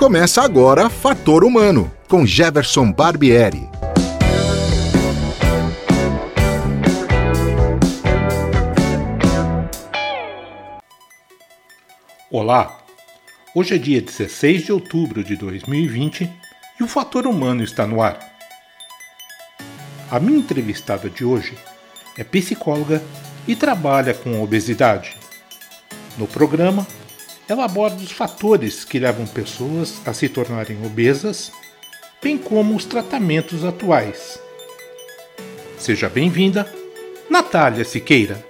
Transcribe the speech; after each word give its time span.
Começa 0.00 0.40
agora 0.40 0.88
Fator 0.88 1.44
Humano, 1.44 1.92
com 2.08 2.24
Jefferson 2.24 2.90
Barbieri. 2.90 3.68
Olá! 12.30 12.78
Hoje 13.54 13.74
é 13.74 13.78
dia 13.78 14.00
16 14.00 14.64
de 14.64 14.72
outubro 14.72 15.22
de 15.22 15.36
2020 15.36 16.30
e 16.80 16.82
o 16.82 16.88
Fator 16.88 17.26
Humano 17.26 17.62
está 17.62 17.86
no 17.86 18.00
ar. 18.00 18.18
A 20.10 20.18
minha 20.18 20.38
entrevistada 20.38 21.10
de 21.10 21.26
hoje 21.26 21.58
é 22.16 22.24
psicóloga 22.24 23.02
e 23.46 23.54
trabalha 23.54 24.14
com 24.14 24.42
obesidade. 24.42 25.14
No 26.16 26.26
programa, 26.26 26.86
ela 27.50 27.64
aborda 27.64 27.96
os 27.96 28.12
fatores 28.12 28.84
que 28.84 29.00
levam 29.00 29.26
pessoas 29.26 30.00
a 30.06 30.14
se 30.14 30.28
tornarem 30.28 30.86
obesas, 30.86 31.50
bem 32.22 32.38
como 32.38 32.76
os 32.76 32.84
tratamentos 32.84 33.64
atuais. 33.64 34.40
Seja 35.76 36.08
bem-vinda, 36.08 36.72
Natália 37.28 37.84
Siqueira. 37.84 38.40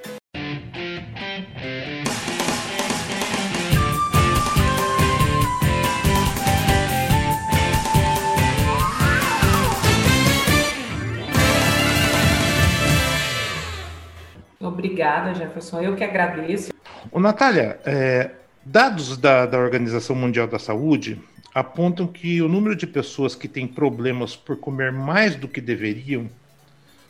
Obrigada, 14.60 15.34
Jefferson. 15.34 15.80
Eu 15.80 15.96
que 15.96 16.04
agradeço. 16.04 16.70
Ô, 17.10 17.18
Natália, 17.18 17.80
é, 17.86 18.32
Dados 18.64 19.16
da, 19.16 19.46
da 19.46 19.58
Organização 19.58 20.14
Mundial 20.14 20.46
da 20.46 20.58
Saúde 20.58 21.20
apontam 21.54 22.06
que 22.06 22.40
o 22.42 22.48
número 22.48 22.76
de 22.76 22.86
pessoas 22.86 23.34
que 23.34 23.48
têm 23.48 23.66
problemas 23.66 24.36
por 24.36 24.56
comer 24.56 24.92
mais 24.92 25.34
do 25.34 25.48
que 25.48 25.60
deveriam 25.60 26.28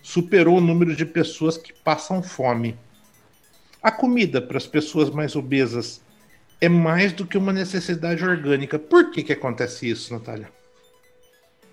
superou 0.02 0.58
o 0.58 0.60
número 0.60 0.94
de 0.94 1.04
pessoas 1.04 1.58
que 1.58 1.72
passam 1.72 2.22
fome. 2.22 2.76
A 3.82 3.90
comida 3.90 4.40
para 4.40 4.56
as 4.56 4.66
pessoas 4.66 5.10
mais 5.10 5.36
obesas 5.36 6.02
é 6.60 6.68
mais 6.68 7.12
do 7.12 7.26
que 7.26 7.36
uma 7.36 7.52
necessidade 7.52 8.24
orgânica. 8.24 8.78
Por 8.78 9.10
que, 9.10 9.22
que 9.22 9.32
acontece 9.32 9.88
isso, 9.88 10.12
Natália? 10.12 10.48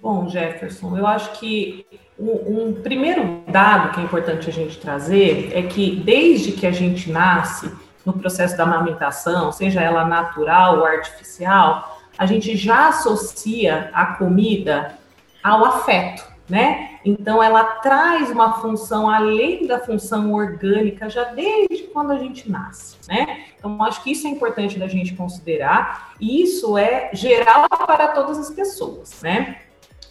Bom, 0.02 0.30
Jefferson, 0.30 0.97
eu 0.97 1.06
acho 1.06 1.39
que 1.39 1.86
um, 2.17 2.69
um 2.69 2.81
primeiro 2.81 3.44
dado 3.47 3.94
que 3.94 4.00
é 4.00 4.03
importante 4.03 4.50
a 4.50 4.53
gente 4.53 4.78
trazer 4.78 5.52
é 5.53 5.64
que 5.64 5.97
desde 5.97 6.52
que 6.52 6.66
a 6.66 6.72
gente 6.72 7.12
nasce, 7.12 7.69
no 8.08 8.13
processo 8.13 8.55
da 8.55 8.63
amamentação, 8.63 9.52
seja 9.52 9.81
ela 9.81 10.05
natural 10.05 10.77
ou 10.77 10.86
artificial, 10.86 12.00
a 12.17 12.25
gente 12.25 12.55
já 12.55 12.88
associa 12.88 13.91
a 13.94 14.05
comida 14.16 14.97
ao 15.44 15.66
afeto, 15.66 16.25
né? 16.50 17.00
Então 17.03 17.44
ela 17.44 17.66
traz 17.81 18.31
uma 18.31 18.61
função 18.61 19.09
além 19.09 19.67
da 19.67 19.80
função 19.80 20.33
orgânica 20.33 21.09
já 21.09 21.25
desde 21.25 21.83
quando 21.94 22.11
a 22.11 22.17
gente 22.17 22.50
nasce, 22.50 22.95
né? 23.09 23.44
Então 23.59 23.83
acho 23.83 24.02
que 24.02 24.13
isso 24.13 24.25
é 24.25 24.30
importante 24.30 24.80
da 24.80 24.88
gente 24.88 25.13
considerar 25.13 26.13
e 26.17 26.41
isso 26.41 26.78
é 26.78 27.09
geral 27.11 27.67
para 27.69 28.08
todas 28.13 28.38
as 28.38 28.50
pessoas, 28.50 29.22
né? 29.22 29.58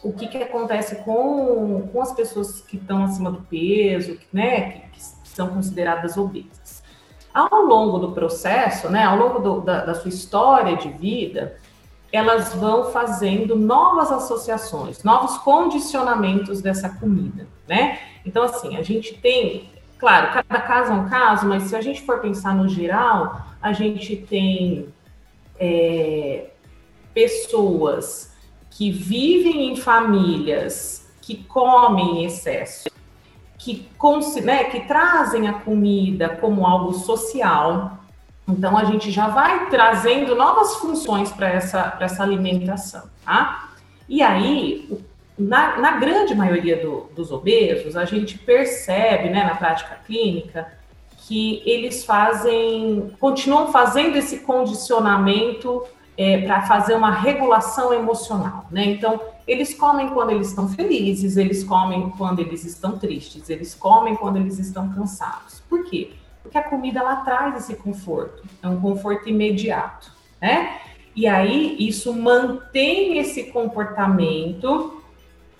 O 0.03 0.13
que, 0.13 0.27
que 0.27 0.37
acontece 0.37 0.97
com, 0.97 1.89
com 1.91 1.99
as 1.99 2.13
pessoas 2.13 2.61
que 2.61 2.77
estão 2.77 3.03
acima 3.03 3.31
do 3.31 3.41
peso, 3.41 4.19
né? 4.31 4.69
Que, 4.69 4.81
que 4.91 5.29
são 5.29 5.47
consideradas 5.47 6.15
obesas? 6.15 6.56
Ao 7.33 7.61
longo 7.61 7.99
do 7.99 8.11
processo, 8.11 8.89
né, 8.89 9.03
ao 9.03 9.17
longo 9.17 9.39
do, 9.39 9.61
da, 9.61 9.85
da 9.85 9.93
sua 9.93 10.09
história 10.09 10.75
de 10.75 10.89
vida, 10.89 11.57
elas 12.11 12.53
vão 12.53 12.91
fazendo 12.91 13.55
novas 13.55 14.11
associações, 14.11 15.03
novos 15.03 15.37
condicionamentos 15.39 16.61
dessa 16.61 16.89
comida, 16.89 17.47
né? 17.67 17.99
Então, 18.25 18.43
assim, 18.43 18.77
a 18.77 18.81
gente 18.81 19.13
tem, 19.15 19.69
claro, 19.97 20.31
cada 20.31 20.61
caso 20.61 20.91
é 20.91 20.95
um 20.95 21.09
caso, 21.09 21.47
mas 21.47 21.63
se 21.63 21.75
a 21.75 21.81
gente 21.81 22.01
for 22.01 22.19
pensar 22.19 22.55
no 22.55 22.67
geral, 22.67 23.41
a 23.61 23.73
gente 23.73 24.15
tem 24.15 24.87
é, 25.59 26.49
pessoas 27.13 28.33
que 28.71 28.91
vivem 28.91 29.71
em 29.71 29.75
famílias 29.75 31.11
que 31.21 31.43
comem 31.43 32.21
em 32.21 32.25
excesso, 32.25 32.89
que, 33.67 34.41
né, 34.41 34.65
que 34.65 34.81
trazem 34.81 35.47
a 35.47 35.53
comida 35.53 36.29
como 36.29 36.65
algo 36.65 36.93
social. 36.93 37.97
Então, 38.47 38.77
a 38.77 38.85
gente 38.85 39.11
já 39.11 39.27
vai 39.27 39.69
trazendo 39.69 40.35
novas 40.35 40.75
funções 40.75 41.31
para 41.31 41.49
essa, 41.49 41.97
essa 41.99 42.23
alimentação, 42.23 43.03
tá? 43.25 43.71
E 44.07 44.21
aí, 44.21 44.89
na, 45.37 45.77
na 45.79 45.91
grande 45.97 46.33
maioria 46.33 46.81
do, 46.81 47.09
dos 47.13 47.29
obesos, 47.29 47.97
a 47.97 48.05
gente 48.05 48.37
percebe, 48.37 49.29
né, 49.29 49.43
na 49.43 49.55
prática 49.55 49.99
clínica, 50.05 50.71
que 51.27 51.61
eles 51.65 52.05
fazem, 52.05 53.11
continuam 53.19 53.69
fazendo 53.69 54.15
esse 54.15 54.39
condicionamento 54.39 55.83
é, 56.17 56.39
para 56.39 56.63
fazer 56.63 56.95
uma 56.95 57.11
regulação 57.11 57.93
emocional, 57.93 58.65
né? 58.71 58.85
Então, 58.85 59.21
eles 59.47 59.73
comem 59.73 60.09
quando 60.09 60.31
eles 60.31 60.47
estão 60.49 60.67
felizes, 60.67 61.37
eles 61.37 61.63
comem 61.63 62.09
quando 62.17 62.39
eles 62.39 62.65
estão 62.65 62.97
tristes, 62.97 63.49
eles 63.49 63.75
comem 63.75 64.15
quando 64.15 64.37
eles 64.37 64.57
estão 64.57 64.89
cansados. 64.89 65.61
Por 65.69 65.85
quê? 65.85 66.11
Porque 66.41 66.57
a 66.57 66.63
comida 66.63 66.99
ela 66.99 67.17
traz 67.17 67.55
esse 67.57 67.75
conforto, 67.75 68.43
é 68.63 68.67
um 68.67 68.81
conforto 68.81 69.29
imediato, 69.29 70.11
né? 70.41 70.79
E 71.15 71.27
aí 71.27 71.75
isso 71.79 72.13
mantém 72.13 73.17
esse 73.17 73.45
comportamento 73.51 75.01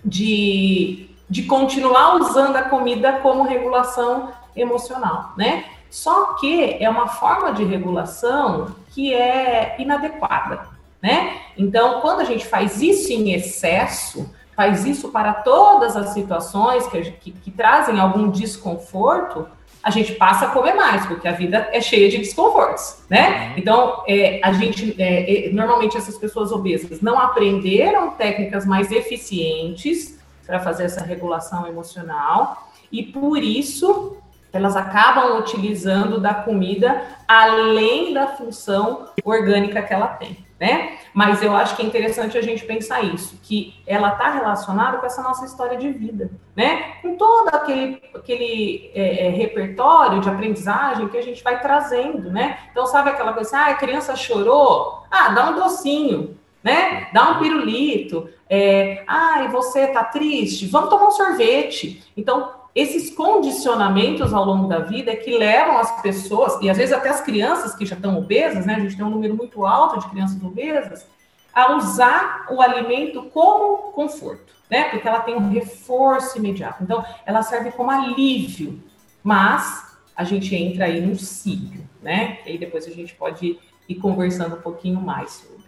de, 0.04 1.10
de 1.30 1.44
continuar 1.44 2.16
usando 2.16 2.56
a 2.56 2.64
comida 2.64 3.14
como 3.20 3.44
regulação 3.44 4.32
emocional, 4.56 5.34
né? 5.38 5.66
Só 5.90 6.34
que 6.34 6.78
é 6.80 6.90
uma 6.90 7.08
forma 7.08 7.54
de 7.54 7.64
regulação 7.64 8.76
que 8.98 9.14
é 9.14 9.76
inadequada, 9.78 10.70
né? 11.00 11.38
Então, 11.56 12.02
quando 12.02 12.22
a 12.22 12.24
gente 12.24 12.48
faz 12.48 12.82
isso 12.82 13.14
em 13.14 13.32
excesso, 13.32 14.28
faz 14.56 14.88
isso 14.88 15.10
para 15.10 15.34
todas 15.34 15.96
as 15.96 16.16
situações 16.16 16.88
que, 16.88 17.12
que, 17.12 17.32
que 17.32 17.52
trazem 17.52 18.00
algum 18.00 18.32
desconforto, 18.32 19.48
a 19.84 19.92
gente 19.92 20.14
passa 20.14 20.46
a 20.46 20.50
comer 20.50 20.74
mais, 20.74 21.06
porque 21.06 21.28
a 21.28 21.32
vida 21.32 21.70
é 21.72 21.80
cheia 21.80 22.10
de 22.10 22.18
desconfortos, 22.18 23.04
né? 23.08 23.50
Uhum. 23.50 23.54
Então, 23.58 24.04
é, 24.08 24.40
a 24.44 24.52
gente, 24.54 24.96
é, 25.00 25.50
é, 25.50 25.54
normalmente 25.54 25.96
essas 25.96 26.18
pessoas 26.18 26.52
obesas 26.52 27.00
não 27.00 27.20
aprenderam 27.20 28.10
técnicas 28.16 28.66
mais 28.66 28.92
eficientes 28.92 30.18
para 30.44 30.60
fazer 30.60 30.86
essa 30.86 31.04
regulação 31.04 31.68
emocional, 31.68 32.68
e 32.92 33.04
por 33.04 33.44
isso 33.44 34.17
elas 34.52 34.76
acabam 34.76 35.38
utilizando 35.40 36.20
da 36.20 36.34
comida 36.34 37.02
além 37.28 38.14
da 38.14 38.28
função 38.28 39.10
orgânica 39.24 39.82
que 39.82 39.94
ela 39.94 40.08
tem, 40.08 40.46
né? 40.60 40.98
Mas 41.14 41.42
eu 41.42 41.56
acho 41.56 41.76
que 41.76 41.82
é 41.82 41.86
interessante 41.86 42.38
a 42.38 42.42
gente 42.42 42.66
pensar 42.66 43.02
isso, 43.04 43.40
que 43.44 43.76
ela 43.86 44.10
está 44.10 44.30
relacionada 44.32 44.98
com 44.98 45.06
essa 45.06 45.22
nossa 45.22 45.46
história 45.46 45.78
de 45.78 45.92
vida, 45.92 46.32
né? 46.56 46.94
Com 47.02 47.16
todo 47.16 47.50
aquele, 47.50 48.02
aquele 48.16 48.92
é, 48.96 49.28
é, 49.28 49.30
repertório 49.30 50.22
de 50.22 50.30
aprendizagem 50.30 51.08
que 51.10 51.18
a 51.18 51.24
gente 51.24 51.44
vai 51.44 51.62
trazendo, 51.62 52.32
né? 52.32 52.60
Então, 52.72 52.86
sabe 52.86 53.10
aquela 53.10 53.34
coisa 53.34 53.50
assim, 53.50 53.70
ah, 53.70 53.74
a 53.74 53.78
criança 53.78 54.16
chorou, 54.16 55.04
ah, 55.12 55.30
dá 55.30 55.50
um 55.50 55.56
docinho, 55.56 56.38
né? 56.64 57.10
Dá 57.14 57.32
um 57.32 57.40
pirulito, 57.40 58.30
é, 58.50 59.04
ah, 59.08 59.44
e 59.44 59.50
você 59.50 59.88
tá 59.88 60.04
triste? 60.04 60.68
Vamos 60.68 60.90
tomar 60.90 61.08
um 61.08 61.12
sorvete. 61.12 62.04
Então, 62.16 62.52
esses 62.78 63.10
condicionamentos 63.10 64.32
ao 64.32 64.46
longo 64.46 64.68
da 64.68 64.78
vida 64.78 65.12
é 65.12 65.16
que 65.16 65.36
levam 65.36 65.80
as 65.80 66.00
pessoas, 66.00 66.62
e 66.62 66.70
às 66.70 66.78
vezes 66.78 66.94
até 66.94 67.10
as 67.10 67.22
crianças 67.22 67.74
que 67.74 67.88
já 67.88 67.96
estão 67.96 68.16
obesas, 68.16 68.68
né? 68.68 68.76
A 68.76 68.80
gente 68.80 68.96
tem 68.96 69.04
um 69.04 69.10
número 69.10 69.36
muito 69.36 69.66
alto 69.66 70.00
de 70.00 70.08
crianças 70.12 70.40
obesas, 70.44 71.08
a 71.52 71.76
usar 71.76 72.46
o 72.52 72.62
alimento 72.62 73.24
como 73.34 73.92
conforto, 73.94 74.54
né? 74.70 74.90
Porque 74.90 75.08
ela 75.08 75.22
tem 75.22 75.34
um 75.34 75.50
reforço 75.50 76.38
imediato. 76.38 76.84
Então, 76.84 77.04
ela 77.26 77.42
serve 77.42 77.72
como 77.72 77.90
alívio, 77.90 78.80
mas 79.24 79.98
a 80.16 80.24
gente 80.24 80.56
entra 80.56 80.86
aí 80.86 81.02
num 81.02 81.16
ciclo, 81.16 81.84
né? 82.00 82.38
E 82.46 82.52
aí 82.52 82.58
depois 82.60 82.86
a 82.86 82.92
gente 82.92 83.16
pode 83.16 83.58
ir 83.90 83.96
conversando 83.96 84.56
um 84.56 84.62
pouquinho 84.62 85.02
mais 85.02 85.32
sobre. 85.32 85.66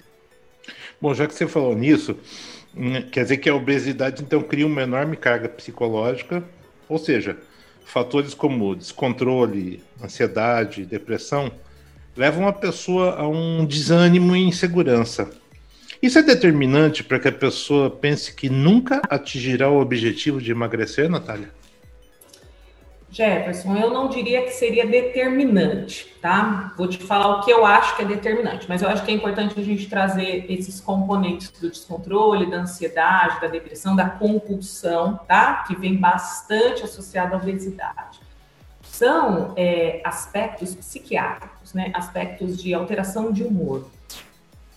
Bom, 1.02 1.16
já 1.16 1.26
que 1.26 1.34
você 1.34 1.48
falou 1.48 1.74
nisso, 1.76 2.16
hum, 2.78 3.02
quer 3.12 3.24
dizer 3.24 3.38
que 3.38 3.50
a 3.50 3.56
obesidade 3.56 4.22
então 4.22 4.44
cria 4.44 4.68
uma 4.68 4.84
enorme 4.84 5.18
carga 5.18 5.50
psicológica 5.50 6.44
ou 6.90 6.98
seja, 6.98 7.38
fatores 7.86 8.34
como 8.34 8.76
descontrole, 8.76 9.82
ansiedade, 10.04 10.86
depressão 10.86 11.52
levam 12.18 12.48
a 12.48 12.54
pessoa 12.54 13.16
a 13.16 13.28
um 13.28 13.66
desânimo 13.66 14.36
e 14.36 14.44
insegurança. 14.44 15.30
Isso 16.02 16.18
é 16.18 16.24
determinante 16.24 17.04
para 17.04 17.20
que 17.20 17.28
a 17.28 17.32
pessoa 17.32 17.90
pense 17.90 18.34
que 18.34 18.50
nunca 18.50 19.02
atingirá 19.10 19.70
o 19.70 19.80
objetivo 19.80 20.42
de 20.42 20.52
emagrecer, 20.52 21.10
Natália? 21.10 21.50
Jefferson, 23.12 23.76
eu 23.76 23.92
não 23.92 24.08
diria 24.08 24.44
que 24.44 24.52
seria 24.52 24.86
determinante, 24.86 26.16
tá? 26.22 26.74
Vou 26.78 26.88
te 26.88 27.00
falar 27.00 27.38
o 27.38 27.42
que 27.42 27.52
eu 27.52 27.66
acho 27.66 27.96
que 27.96 28.04
é 28.04 28.06
determinante, 28.06 28.68
mas 28.70 28.82
eu 28.82 28.90
acho 28.90 29.04
que 29.04 29.12
é 29.12 29.16
importante 29.16 29.60
a 29.60 29.64
gente 29.64 29.90
trazer 29.90 30.46
esses 30.48 30.80
componentes 30.80 31.50
do 31.50 31.70
descontrole, 31.70 32.50
da 32.50 32.58
ansiedade, 32.58 33.42
da 33.42 33.48
depressão, 33.48 33.96
da 33.96 34.10
compulsão, 34.10 35.20
tá? 35.28 35.64
Que 35.68 35.76
vem 35.76 35.96
bastante 35.98 36.84
associado 36.84 37.34
à 37.34 37.38
obesidade. 37.38 38.20
São 38.84 39.54
é, 39.56 40.02
aspectos 40.04 40.76
psiquiátricos, 40.76 41.74
né? 41.74 41.92
Aspectos 41.96 42.62
de 42.62 42.74
alteração 42.74 43.32
de 43.32 43.44
humor. 43.44 43.90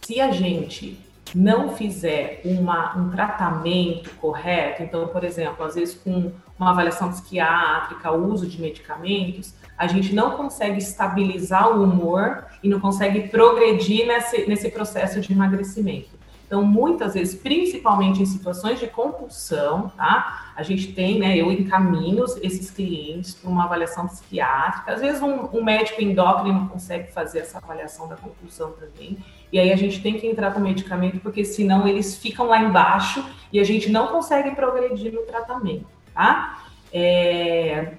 Se 0.00 0.20
a 0.20 0.30
gente 0.30 0.98
não 1.34 1.70
fizer 1.70 2.40
uma, 2.44 2.96
um 2.96 3.10
tratamento 3.10 4.10
correto, 4.16 4.82
então, 4.82 5.08
por 5.08 5.24
exemplo, 5.24 5.64
às 5.64 5.74
vezes 5.74 5.94
com 5.94 6.32
uma 6.58 6.70
avaliação 6.70 7.10
psiquiátrica, 7.10 8.12
uso 8.12 8.46
de 8.46 8.60
medicamentos, 8.60 9.54
a 9.76 9.86
gente 9.86 10.14
não 10.14 10.36
consegue 10.36 10.78
estabilizar 10.78 11.76
o 11.76 11.82
humor 11.82 12.44
e 12.62 12.68
não 12.68 12.78
consegue 12.78 13.28
progredir 13.28 14.06
nesse, 14.06 14.46
nesse 14.46 14.70
processo 14.70 15.20
de 15.20 15.32
emagrecimento. 15.32 16.22
Então, 16.52 16.62
muitas 16.62 17.14
vezes, 17.14 17.34
principalmente 17.34 18.20
em 18.20 18.26
situações 18.26 18.78
de 18.78 18.86
compulsão, 18.86 19.90
tá? 19.96 20.52
A 20.54 20.62
gente 20.62 20.92
tem, 20.92 21.18
né? 21.18 21.34
Eu 21.34 21.50
encaminho 21.50 22.26
esses 22.42 22.70
clientes 22.70 23.32
para 23.32 23.48
uma 23.48 23.64
avaliação 23.64 24.06
psiquiátrica. 24.06 24.92
Às 24.92 25.00
vezes, 25.00 25.22
um, 25.22 25.48
um 25.50 25.64
médico 25.64 26.02
endócrino 26.02 26.68
consegue 26.68 27.10
fazer 27.10 27.38
essa 27.38 27.56
avaliação 27.56 28.06
da 28.06 28.16
compulsão 28.16 28.72
também. 28.72 29.16
E 29.52 29.58
aí 29.58 29.70
a 29.70 29.76
gente 29.76 30.00
tem 30.02 30.18
que 30.18 30.26
entrar 30.26 30.54
com 30.54 30.60
medicamento, 30.60 31.20
porque 31.20 31.44
senão 31.44 31.86
eles 31.86 32.16
ficam 32.16 32.46
lá 32.46 32.62
embaixo 32.62 33.24
e 33.52 33.60
a 33.60 33.64
gente 33.64 33.90
não 33.90 34.08
consegue 34.08 34.52
progredir 34.52 35.12
no 35.12 35.22
tratamento, 35.22 35.86
tá? 36.14 36.64
É... 36.92 37.92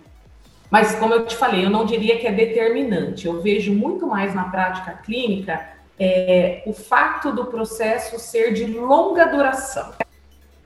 Mas, 0.71 0.95
como 0.95 1.13
eu 1.13 1.27
te 1.27 1.35
falei, 1.35 1.63
eu 1.63 1.69
não 1.69 1.85
diria 1.85 2.17
que 2.17 2.25
é 2.25 2.31
determinante. 2.31 3.27
Eu 3.27 3.39
vejo 3.41 3.71
muito 3.71 4.07
mais 4.07 4.33
na 4.33 4.45
prática 4.45 4.93
clínica 4.93 5.69
é, 5.99 6.63
o 6.65 6.73
fato 6.73 7.31
do 7.31 7.45
processo 7.45 8.17
ser 8.17 8.53
de 8.53 8.65
longa 8.65 9.25
duração. 9.25 9.93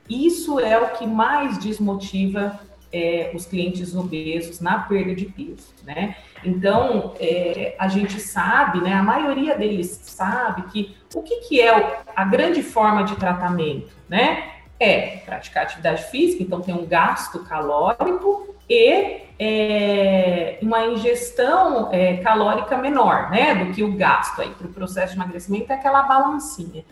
Isso 0.10 0.62
é 0.62 0.80
o 0.80 0.92
que 0.92 1.06
mais 1.06 1.57
desmotiva 1.57 2.57
é, 2.97 3.31
os 3.33 3.45
clientes 3.45 3.95
obesos 3.95 4.59
na 4.59 4.79
perda 4.79 5.13
de 5.13 5.25
peso, 5.25 5.73
né? 5.83 6.15
Então, 6.44 7.13
é, 7.19 7.75
a 7.77 7.88
gente 7.88 8.19
sabe, 8.19 8.81
né, 8.81 8.94
a 8.94 9.03
maioria 9.03 9.55
deles 9.55 9.99
sabe 10.03 10.63
que 10.63 10.97
o 11.13 11.21
que, 11.21 11.38
que 11.41 11.61
é 11.61 12.01
a 12.15 12.23
grande 12.25 12.63
forma 12.63 13.03
de 13.03 13.15
tratamento, 13.15 13.91
né? 14.09 14.51
É 14.79 15.17
praticar 15.25 15.63
atividade 15.63 16.03
física, 16.05 16.44
então 16.44 16.61
tem 16.61 16.73
um 16.73 16.85
gasto 16.85 17.39
calórico 17.39 18.55
e 18.69 19.21
é, 19.39 20.57
uma 20.61 20.85
ingestão 20.88 21.89
é, 21.91 22.17
calórica 22.17 22.77
menor, 22.77 23.29
né, 23.31 23.55
do 23.55 23.73
que 23.73 23.83
o 23.83 23.93
gasto 23.93 24.41
aí 24.41 24.50
para 24.50 24.67
o 24.67 24.73
processo 24.73 25.13
de 25.13 25.19
emagrecimento 25.19 25.71
é 25.71 25.75
aquela 25.75 26.03
balancinha. 26.03 26.83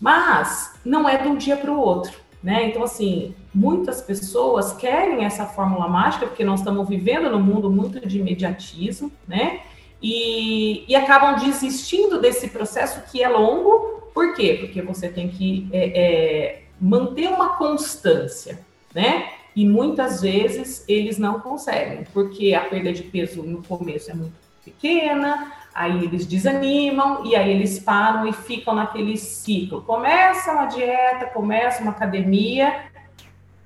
Mas 0.00 0.78
não 0.84 1.08
é 1.08 1.16
de 1.16 1.28
um 1.28 1.36
dia 1.36 1.56
para 1.56 1.70
o 1.70 1.78
outro, 1.78 2.12
né? 2.44 2.68
Então, 2.68 2.82
assim, 2.82 3.34
muitas 3.54 4.02
pessoas 4.02 4.74
querem 4.74 5.24
essa 5.24 5.46
fórmula 5.46 5.88
mágica 5.88 6.26
porque 6.26 6.44
nós 6.44 6.60
estamos 6.60 6.86
vivendo 6.86 7.30
num 7.30 7.40
mundo 7.40 7.70
muito 7.70 8.06
de 8.06 8.18
imediatismo, 8.18 9.10
né? 9.26 9.62
E, 10.02 10.84
e 10.86 10.94
acabam 10.94 11.36
desistindo 11.42 12.20
desse 12.20 12.48
processo 12.48 13.10
que 13.10 13.22
é 13.22 13.28
longo. 13.30 14.02
Por 14.12 14.34
quê? 14.34 14.58
Porque 14.60 14.82
você 14.82 15.08
tem 15.08 15.28
que 15.28 15.66
é, 15.72 16.02
é 16.02 16.62
manter 16.78 17.28
uma 17.28 17.56
constância, 17.56 18.60
né? 18.94 19.30
E 19.56 19.66
muitas 19.66 20.20
vezes 20.20 20.84
eles 20.86 21.16
não 21.16 21.40
conseguem, 21.40 22.04
porque 22.12 22.52
a 22.52 22.60
perda 22.60 22.92
de 22.92 23.04
peso 23.04 23.42
no 23.42 23.62
começo 23.62 24.10
é 24.10 24.14
muito 24.14 24.34
pequena, 24.62 25.50
aí 25.74 26.04
eles 26.04 26.24
desanimam 26.24 27.24
e 27.26 27.34
aí 27.34 27.50
eles 27.50 27.78
param 27.78 28.26
e 28.26 28.32
ficam 28.32 28.74
naquele 28.74 29.16
ciclo. 29.16 29.82
Começa 29.82 30.52
uma 30.52 30.66
dieta, 30.66 31.26
começa 31.26 31.82
uma 31.82 31.90
academia, 31.90 32.84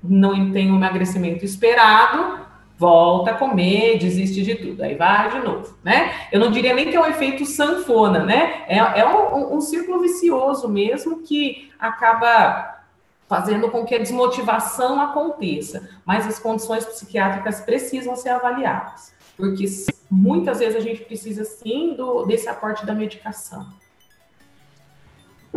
não 0.03 0.51
tem 0.51 0.71
um 0.71 0.75
emagrecimento 0.75 1.45
esperado, 1.45 2.39
volta 2.77 3.31
a 3.31 3.33
comer, 3.35 3.99
desiste 3.99 4.41
de 4.41 4.55
tudo, 4.55 4.81
aí 4.81 4.95
vai 4.95 5.29
de 5.29 5.39
novo, 5.39 5.77
né? 5.83 6.13
Eu 6.31 6.39
não 6.39 6.49
diria 6.49 6.73
nem 6.73 6.89
que 6.89 6.95
é 6.95 6.99
um 6.99 7.05
efeito 7.05 7.45
sanfona, 7.45 8.23
né? 8.23 8.63
É, 8.67 8.77
é 8.77 9.05
um, 9.05 9.35
um, 9.35 9.57
um 9.57 9.61
círculo 9.61 10.01
vicioso 10.01 10.67
mesmo 10.67 11.21
que 11.21 11.69
acaba 11.77 12.79
fazendo 13.27 13.69
com 13.69 13.85
que 13.85 13.93
a 13.93 13.99
desmotivação 13.99 14.99
aconteça. 14.99 15.87
Mas 16.03 16.25
as 16.25 16.39
condições 16.39 16.83
psiquiátricas 16.85 17.61
precisam 17.61 18.15
ser 18.15 18.29
avaliadas, 18.29 19.13
porque 19.37 19.67
muitas 20.09 20.59
vezes 20.59 20.75
a 20.75 20.79
gente 20.79 21.01
precisa 21.01 21.43
sim 21.43 21.93
do, 21.95 22.25
desse 22.25 22.47
aporte 22.47 22.85
da 22.85 22.93
medicação. 22.93 23.67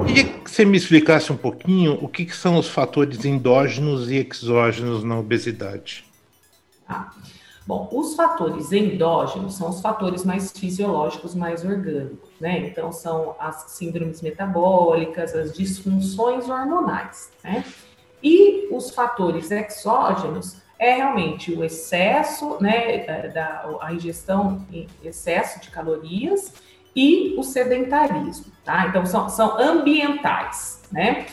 Queria 0.06 0.24
que 0.24 0.50
você 0.50 0.64
me 0.64 0.76
explicasse 0.76 1.30
um 1.30 1.36
pouquinho 1.36 1.98
o 2.02 2.08
que, 2.08 2.24
que 2.24 2.34
são 2.34 2.58
os 2.58 2.68
fatores 2.68 3.24
endógenos 3.24 4.10
e 4.10 4.16
exógenos 4.16 5.04
na 5.04 5.18
obesidade. 5.18 6.04
Ah. 6.88 7.10
Bom, 7.64 7.88
os 7.92 8.16
fatores 8.16 8.72
endógenos 8.72 9.54
são 9.54 9.70
os 9.70 9.80
fatores 9.80 10.24
mais 10.24 10.50
fisiológicos, 10.50 11.32
mais 11.32 11.64
orgânicos, 11.64 12.28
né? 12.40 12.58
Então, 12.66 12.90
são 12.90 13.36
as 13.38 13.70
síndromes 13.72 14.20
metabólicas, 14.20 15.32
as 15.34 15.52
disfunções 15.52 16.48
hormonais, 16.48 17.30
né? 17.44 17.64
E 18.20 18.68
os 18.72 18.90
fatores 18.90 19.50
exógenos 19.50 20.56
é 20.82 20.96
realmente 20.96 21.54
o 21.54 21.62
excesso, 21.62 22.56
né, 22.60 22.98
da 23.28 23.64
a 23.80 23.92
ingestão 23.92 24.66
em 24.72 24.88
excesso 25.04 25.60
de 25.60 25.70
calorias 25.70 26.54
e 26.94 27.36
o 27.38 27.44
sedentarismo, 27.44 28.46
tá? 28.64 28.88
Então, 28.88 29.06
são, 29.06 29.28
são 29.28 29.60
ambientais, 29.60 30.82
né? 30.90 31.26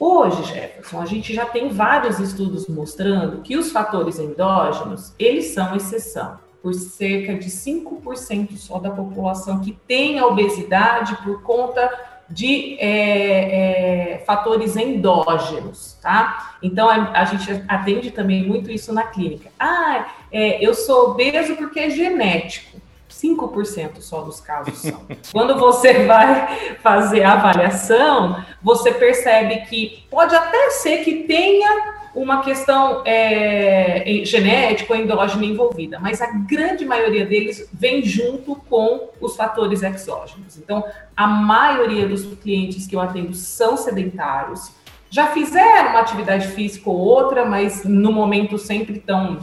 Hoje, 0.00 0.42
Jefferson, 0.42 1.00
a 1.00 1.06
gente 1.06 1.32
já 1.32 1.46
tem 1.46 1.68
vários 1.68 2.18
estudos 2.18 2.66
mostrando 2.66 3.40
que 3.40 3.56
os 3.56 3.70
fatores 3.70 4.18
endógenos, 4.18 5.14
eles 5.16 5.54
são 5.54 5.76
exceção, 5.76 6.36
por 6.60 6.74
cerca 6.74 7.36
de 7.36 7.48
5% 7.48 8.56
só 8.56 8.80
da 8.80 8.90
população 8.90 9.60
que 9.60 9.78
tem 9.86 10.18
a 10.18 10.26
obesidade 10.26 11.16
por 11.22 11.40
conta 11.42 11.88
de 12.30 12.76
é, 12.78 14.14
é, 14.14 14.18
fatores 14.24 14.76
endógenos, 14.76 15.98
tá? 16.00 16.56
Então, 16.62 16.88
a, 16.88 17.20
a, 17.20 17.24
gente 17.24 17.64
atende 17.66 18.12
também 18.12 18.46
muito 18.46 18.70
isso 18.70 18.92
na 18.92 19.02
clínica. 19.02 19.50
Ah, 19.58 20.06
é, 20.30 20.64
eu 20.64 20.72
sou 20.72 21.10
obeso 21.10 21.56
porque 21.56 21.80
é 21.80 21.90
genético. 21.90 22.78
5% 23.10 24.00
só 24.00 24.22
dos 24.22 24.40
casos 24.40 24.78
são. 24.78 25.04
Quando 25.32 25.58
você 25.58 26.06
vai 26.06 26.76
fazer 26.76 27.24
a 27.24 27.32
avaliação, 27.32 28.42
você 28.62 28.92
percebe 28.92 29.62
que 29.66 30.04
pode 30.08 30.34
até 30.34 30.70
ser 30.70 30.98
que 30.98 31.24
tenha 31.24 31.99
uma 32.14 32.42
questão 32.42 33.02
é, 33.04 34.22
genética 34.24 34.92
ou 34.92 34.98
endógena 34.98 35.44
envolvida, 35.44 35.98
mas 36.00 36.20
a 36.20 36.26
grande 36.26 36.84
maioria 36.84 37.24
deles 37.24 37.68
vem 37.72 38.02
junto 38.02 38.56
com 38.68 39.10
os 39.20 39.36
fatores 39.36 39.82
exógenos. 39.82 40.56
Então, 40.56 40.84
a 41.16 41.26
maioria 41.26 42.08
dos 42.08 42.24
clientes 42.34 42.86
que 42.86 42.96
eu 42.96 43.00
atendo 43.00 43.34
são 43.34 43.76
sedentários, 43.76 44.72
já 45.08 45.28
fizeram 45.28 45.90
uma 45.90 46.00
atividade 46.00 46.48
física 46.48 46.88
ou 46.88 46.96
outra, 46.96 47.44
mas 47.44 47.84
no 47.84 48.12
momento 48.12 48.58
sempre 48.58 48.98
estão 48.98 49.38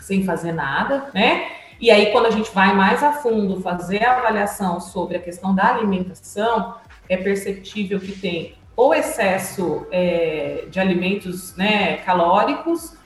sem 0.00 0.24
fazer 0.24 0.52
nada, 0.52 1.10
né? 1.14 1.46
E 1.80 1.90
aí, 1.90 2.12
quando 2.12 2.26
a 2.26 2.30
gente 2.30 2.50
vai 2.52 2.74
mais 2.74 3.02
a 3.02 3.12
fundo 3.12 3.60
fazer 3.60 4.04
a 4.04 4.16
avaliação 4.16 4.80
sobre 4.80 5.16
a 5.16 5.20
questão 5.20 5.54
da 5.54 5.74
alimentação, 5.74 6.76
é 7.08 7.16
perceptível 7.16 8.00
que 8.00 8.12
tem 8.12 8.54
ou 8.76 8.94
excesso 8.94 9.86
é, 9.90 10.64
de 10.68 10.80
alimentos 10.80 11.56
né, 11.56 11.98
calóricos, 11.98 12.96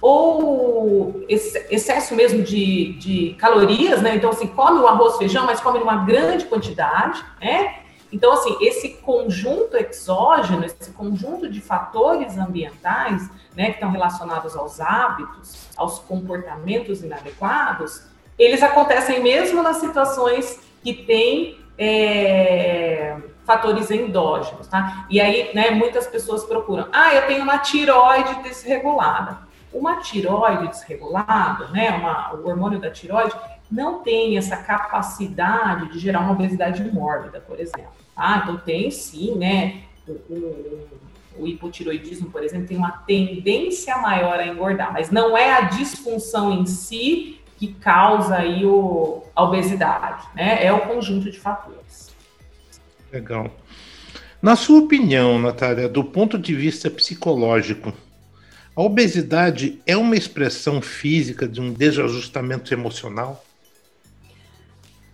ou 0.00 1.24
excesso 1.28 2.14
mesmo 2.14 2.42
de, 2.42 2.92
de 2.94 3.34
calorias, 3.38 4.00
né? 4.00 4.14
Então, 4.14 4.30
assim, 4.30 4.46
come 4.46 4.78
o 4.78 4.86
arroz 4.86 5.16
feijão, 5.16 5.44
mas 5.44 5.60
come 5.60 5.80
uma 5.80 6.04
grande 6.04 6.44
quantidade, 6.44 7.24
né? 7.40 7.78
Então, 8.12 8.32
assim, 8.32 8.56
esse 8.60 8.90
conjunto 9.02 9.76
exógeno, 9.76 10.64
esse 10.64 10.92
conjunto 10.92 11.48
de 11.48 11.60
fatores 11.60 12.38
ambientais, 12.38 13.28
né, 13.54 13.66
que 13.66 13.72
estão 13.72 13.90
relacionados 13.90 14.56
aos 14.56 14.80
hábitos, 14.80 15.68
aos 15.76 15.98
comportamentos 15.98 17.02
inadequados, 17.02 18.02
eles 18.38 18.62
acontecem 18.62 19.22
mesmo 19.22 19.62
nas 19.62 19.76
situações 19.78 20.58
que 20.82 20.94
tem 20.94 21.58
é, 21.76 23.16
fatores 23.48 23.90
endógenos, 23.90 24.68
tá? 24.68 25.06
E 25.08 25.18
aí, 25.18 25.50
né, 25.54 25.70
muitas 25.70 26.06
pessoas 26.06 26.44
procuram, 26.44 26.86
ah, 26.92 27.14
eu 27.14 27.26
tenho 27.26 27.42
uma 27.42 27.56
tiroide 27.56 28.42
desregulada. 28.42 29.38
Uma 29.72 29.96
tiroide 29.96 30.68
desregulada, 30.68 31.68
né, 31.68 31.90
uma, 31.92 32.34
o 32.34 32.46
hormônio 32.46 32.78
da 32.78 32.90
tiroide, 32.90 33.34
não 33.70 34.00
tem 34.00 34.36
essa 34.36 34.54
capacidade 34.58 35.90
de 35.90 35.98
gerar 35.98 36.20
uma 36.20 36.32
obesidade 36.32 36.84
mórbida, 36.92 37.40
por 37.40 37.58
exemplo. 37.58 37.90
Ah, 38.14 38.42
então 38.42 38.58
tem 38.58 38.90
sim, 38.90 39.34
né, 39.34 39.80
um, 40.28 40.84
o 41.38 41.46
hipotiroidismo, 41.46 42.30
por 42.30 42.44
exemplo, 42.44 42.68
tem 42.68 42.76
uma 42.76 42.92
tendência 43.06 43.96
maior 43.96 44.38
a 44.38 44.46
engordar, 44.46 44.92
mas 44.92 45.10
não 45.10 45.34
é 45.34 45.52
a 45.52 45.62
disfunção 45.62 46.52
em 46.52 46.66
si 46.66 47.40
que 47.56 47.68
causa 47.74 48.36
aí 48.36 48.66
o, 48.66 49.24
a 49.34 49.42
obesidade, 49.42 50.26
né? 50.34 50.64
É 50.64 50.72
o 50.72 50.80
conjunto 50.80 51.30
de 51.30 51.40
fatores. 51.40 52.07
Legal. 53.12 53.50
Na 54.40 54.54
sua 54.54 54.80
opinião, 54.80 55.38
Natália, 55.38 55.88
do 55.88 56.04
ponto 56.04 56.38
de 56.38 56.54
vista 56.54 56.90
psicológico, 56.90 57.92
a 58.76 58.82
obesidade 58.82 59.80
é 59.84 59.96
uma 59.96 60.14
expressão 60.14 60.80
física 60.80 61.48
de 61.48 61.60
um 61.60 61.72
desajustamento 61.72 62.72
emocional? 62.72 63.44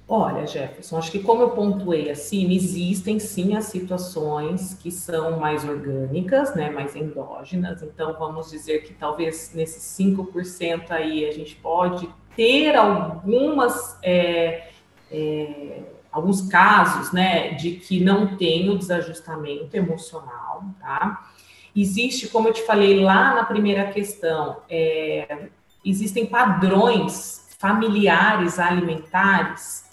Olha, 0.06 0.46
Jefferson, 0.46 0.98
acho 0.98 1.10
que 1.10 1.20
como 1.20 1.40
eu 1.40 1.50
pontuei 1.52 2.10
acima, 2.10 2.52
existem 2.52 3.18
sim 3.18 3.56
as 3.56 3.64
situações 3.64 4.74
que 4.74 4.90
são 4.90 5.38
mais 5.40 5.64
orgânicas, 5.64 6.54
né, 6.54 6.68
mais 6.68 6.94
endógenas. 6.94 7.82
Então, 7.82 8.14
vamos 8.18 8.50
dizer 8.50 8.80
que 8.80 8.92
talvez 8.92 9.52
nesses 9.54 9.82
5% 9.98 10.90
aí 10.90 11.24
a 11.24 11.32
gente 11.32 11.56
pode 11.56 12.06
ter 12.36 12.76
algumas, 12.76 13.96
é, 14.02 14.68
é, 15.10 15.80
alguns 16.14 16.42
casos, 16.42 17.12
né, 17.12 17.54
de 17.54 17.72
que 17.72 17.98
não 17.98 18.36
tem 18.36 18.70
o 18.70 18.78
desajustamento 18.78 19.76
emocional, 19.76 20.64
tá? 20.80 21.28
Existe, 21.74 22.28
como 22.28 22.48
eu 22.48 22.52
te 22.52 22.62
falei 22.62 23.00
lá 23.00 23.34
na 23.34 23.44
primeira 23.44 23.90
questão, 23.90 24.58
é, 24.70 25.48
existem 25.84 26.24
padrões 26.24 27.48
familiares 27.58 28.60
alimentares 28.60 29.84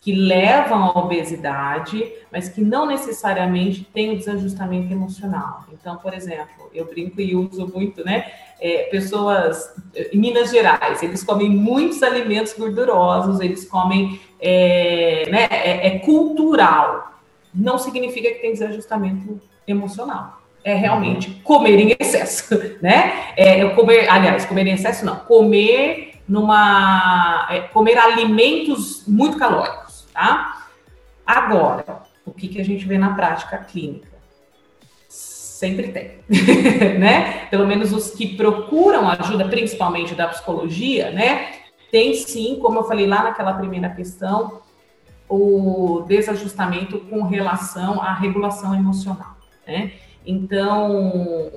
que 0.00 0.12
levam 0.12 0.84
à 0.84 0.98
obesidade, 0.98 2.12
mas 2.32 2.48
que 2.48 2.60
não 2.60 2.86
necessariamente 2.86 3.84
têm 3.92 4.12
o 4.12 4.16
desajustamento 4.16 4.92
emocional. 4.92 5.64
Então, 5.72 5.96
por 5.96 6.14
exemplo, 6.14 6.70
eu 6.72 6.84
brinco 6.86 7.20
e 7.20 7.34
uso 7.34 7.66
muito, 7.66 8.04
né? 8.04 8.30
É, 8.60 8.84
pessoas 8.90 9.72
em 10.12 10.18
Minas 10.18 10.50
Gerais, 10.50 11.02
eles 11.02 11.22
comem 11.22 11.48
muitos 11.48 12.02
alimentos 12.02 12.52
gordurosos, 12.54 13.40
eles 13.40 13.64
comem, 13.64 14.20
é, 14.40 15.28
né? 15.30 15.48
É, 15.50 15.86
é 15.88 15.98
cultural. 15.98 17.12
Não 17.52 17.78
significa 17.78 18.28
que 18.30 18.40
tem 18.40 18.52
desajustamento 18.52 19.40
emocional. 19.66 20.40
É 20.64 20.74
realmente 20.74 21.30
comer 21.42 21.78
em 21.78 21.96
excesso, 21.98 22.54
né? 22.80 23.32
É, 23.36 23.68
comer, 23.70 24.08
aliás, 24.08 24.44
comer 24.44 24.66
em 24.66 24.74
excesso 24.74 25.04
não, 25.04 25.16
comer 25.16 26.14
numa 26.28 27.48
é, 27.50 27.60
comer 27.60 27.96
alimentos 27.96 29.04
muito 29.06 29.38
calóricos 29.38 29.87
tá? 30.18 30.66
Agora, 31.24 32.02
o 32.26 32.32
que, 32.32 32.48
que 32.48 32.60
a 32.60 32.64
gente 32.64 32.84
vê 32.84 32.98
na 32.98 33.14
prática 33.14 33.56
clínica? 33.58 34.18
Sempre 35.08 35.92
tem, 35.92 36.18
né? 36.98 37.46
Pelo 37.46 37.66
menos 37.66 37.92
os 37.92 38.10
que 38.10 38.36
procuram 38.36 39.08
ajuda, 39.08 39.46
principalmente 39.48 40.16
da 40.16 40.26
psicologia, 40.26 41.12
né? 41.12 41.52
Tem 41.92 42.14
sim, 42.14 42.58
como 42.60 42.80
eu 42.80 42.84
falei 42.84 43.06
lá 43.06 43.22
naquela 43.22 43.54
primeira 43.54 43.88
questão, 43.90 44.60
o 45.28 46.04
desajustamento 46.08 46.98
com 46.98 47.22
relação 47.22 48.02
à 48.02 48.12
regulação 48.12 48.74
emocional, 48.74 49.36
né? 49.66 49.92
Então, 50.26 51.52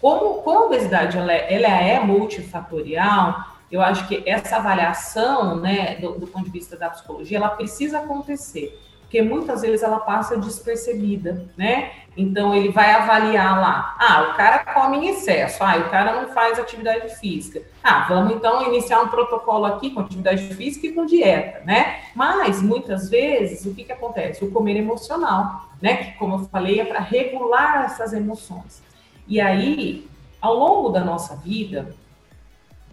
como, 0.00 0.42
como 0.42 0.58
a 0.58 0.66
obesidade 0.66 1.16
ela 1.16 1.32
é, 1.32 1.54
ela 1.54 1.68
é 1.68 2.00
multifatorial, 2.00 3.53
eu 3.74 3.82
acho 3.82 4.06
que 4.06 4.22
essa 4.24 4.58
avaliação, 4.58 5.56
né, 5.56 5.96
do, 5.96 6.12
do, 6.12 6.28
ponto 6.28 6.44
de 6.44 6.50
vista 6.52 6.76
da 6.76 6.88
psicologia, 6.90 7.38
ela 7.38 7.48
precisa 7.48 7.98
acontecer, 7.98 8.80
porque 9.00 9.20
muitas 9.20 9.62
vezes 9.62 9.82
ela 9.82 9.98
passa 9.98 10.36
despercebida, 10.36 11.44
né? 11.56 11.90
Então 12.16 12.54
ele 12.54 12.68
vai 12.68 12.92
avaliar 12.92 13.60
lá, 13.60 13.96
ah, 13.98 14.30
o 14.30 14.36
cara 14.36 14.60
come 14.72 14.98
em 14.98 15.08
excesso, 15.08 15.64
ah, 15.64 15.76
o 15.76 15.90
cara 15.90 16.22
não 16.22 16.32
faz 16.32 16.56
atividade 16.56 17.16
física. 17.16 17.62
Ah, 17.82 18.06
vamos 18.08 18.36
então 18.36 18.64
iniciar 18.72 19.02
um 19.02 19.08
protocolo 19.08 19.64
aqui 19.64 19.90
com 19.90 19.98
atividade 19.98 20.54
física 20.54 20.86
e 20.86 20.92
com 20.92 21.04
dieta, 21.04 21.64
né? 21.64 21.98
Mas 22.14 22.62
muitas 22.62 23.10
vezes 23.10 23.66
o 23.66 23.74
que 23.74 23.82
que 23.82 23.92
acontece? 23.92 24.44
O 24.44 24.52
comer 24.52 24.76
emocional, 24.76 25.68
né? 25.82 25.96
Que 25.96 26.12
como 26.12 26.36
eu 26.36 26.48
falei 26.48 26.78
é 26.78 26.84
para 26.84 27.00
regular 27.00 27.86
essas 27.86 28.12
emoções. 28.12 28.80
E 29.26 29.40
aí, 29.40 30.06
ao 30.40 30.54
longo 30.54 30.90
da 30.90 31.00
nossa 31.00 31.34
vida, 31.34 31.92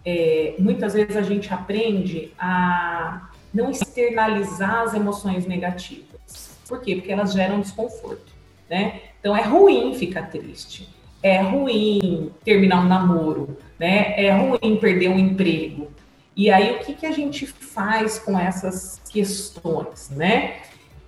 é, 0.04 0.54
muitas 0.58 0.94
vezes 0.94 1.16
a 1.16 1.22
gente 1.22 1.52
aprende 1.52 2.32
a 2.38 3.28
não 3.52 3.70
externalizar 3.70 4.82
as 4.82 4.94
emoções 4.94 5.46
negativas. 5.46 6.58
Por 6.66 6.80
quê? 6.80 6.96
Porque 6.96 7.12
elas 7.12 7.32
geram 7.32 7.60
desconforto, 7.60 8.32
né? 8.68 9.00
Então 9.20 9.36
é 9.36 9.42
ruim 9.42 9.94
ficar 9.94 10.30
triste, 10.30 10.88
é 11.22 11.40
ruim 11.40 12.30
terminar 12.44 12.84
um 12.84 12.88
namoro, 12.88 13.56
né? 13.78 14.14
É 14.16 14.32
ruim 14.32 14.76
perder 14.76 15.08
um 15.08 15.18
emprego. 15.18 15.90
E 16.34 16.50
aí 16.50 16.76
o 16.76 16.78
que, 16.78 16.94
que 16.94 17.06
a 17.06 17.12
gente 17.12 17.46
faz 17.46 18.18
com 18.18 18.38
essas 18.38 19.00
questões, 19.10 20.10
né? 20.10 20.56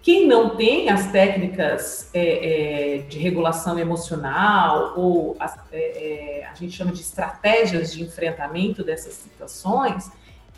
Quem 0.05 0.27
não 0.27 0.51
tem 0.55 0.91
as 0.91 1.11
técnicas 1.11 2.11
é, 2.13 2.99
é, 2.99 2.99
de 2.99 3.19
regulação 3.19 3.79
emocional 3.79 4.93
ou 4.95 5.35
as, 5.41 5.57
é, 5.73 6.41
é, 6.43 6.47
a 6.47 6.53
gente 6.53 6.77
chama 6.77 6.93
de 6.93 7.01
estratégias 7.01 7.91
de 7.91 8.03
enfrentamento 8.03 8.85
dessas 8.85 9.15
situações, 9.15 10.13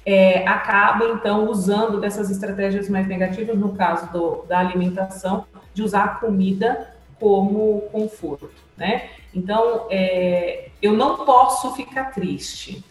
é, 0.04 0.44
acaba 0.48 1.04
então 1.10 1.48
usando 1.48 2.00
dessas 2.00 2.28
estratégias 2.28 2.88
mais 2.88 3.06
negativas, 3.06 3.56
no 3.56 3.72
caso 3.76 4.10
do, 4.10 4.42
da 4.48 4.58
alimentação, 4.58 5.46
de 5.72 5.80
usar 5.80 6.02
a 6.02 6.08
comida 6.08 6.92
como 7.20 7.82
conforto, 7.92 8.50
né? 8.76 9.10
Então, 9.32 9.86
é, 9.90 10.70
eu 10.82 10.92
não 10.92 11.24
posso 11.24 11.72
ficar 11.76 12.06
triste. 12.06 12.84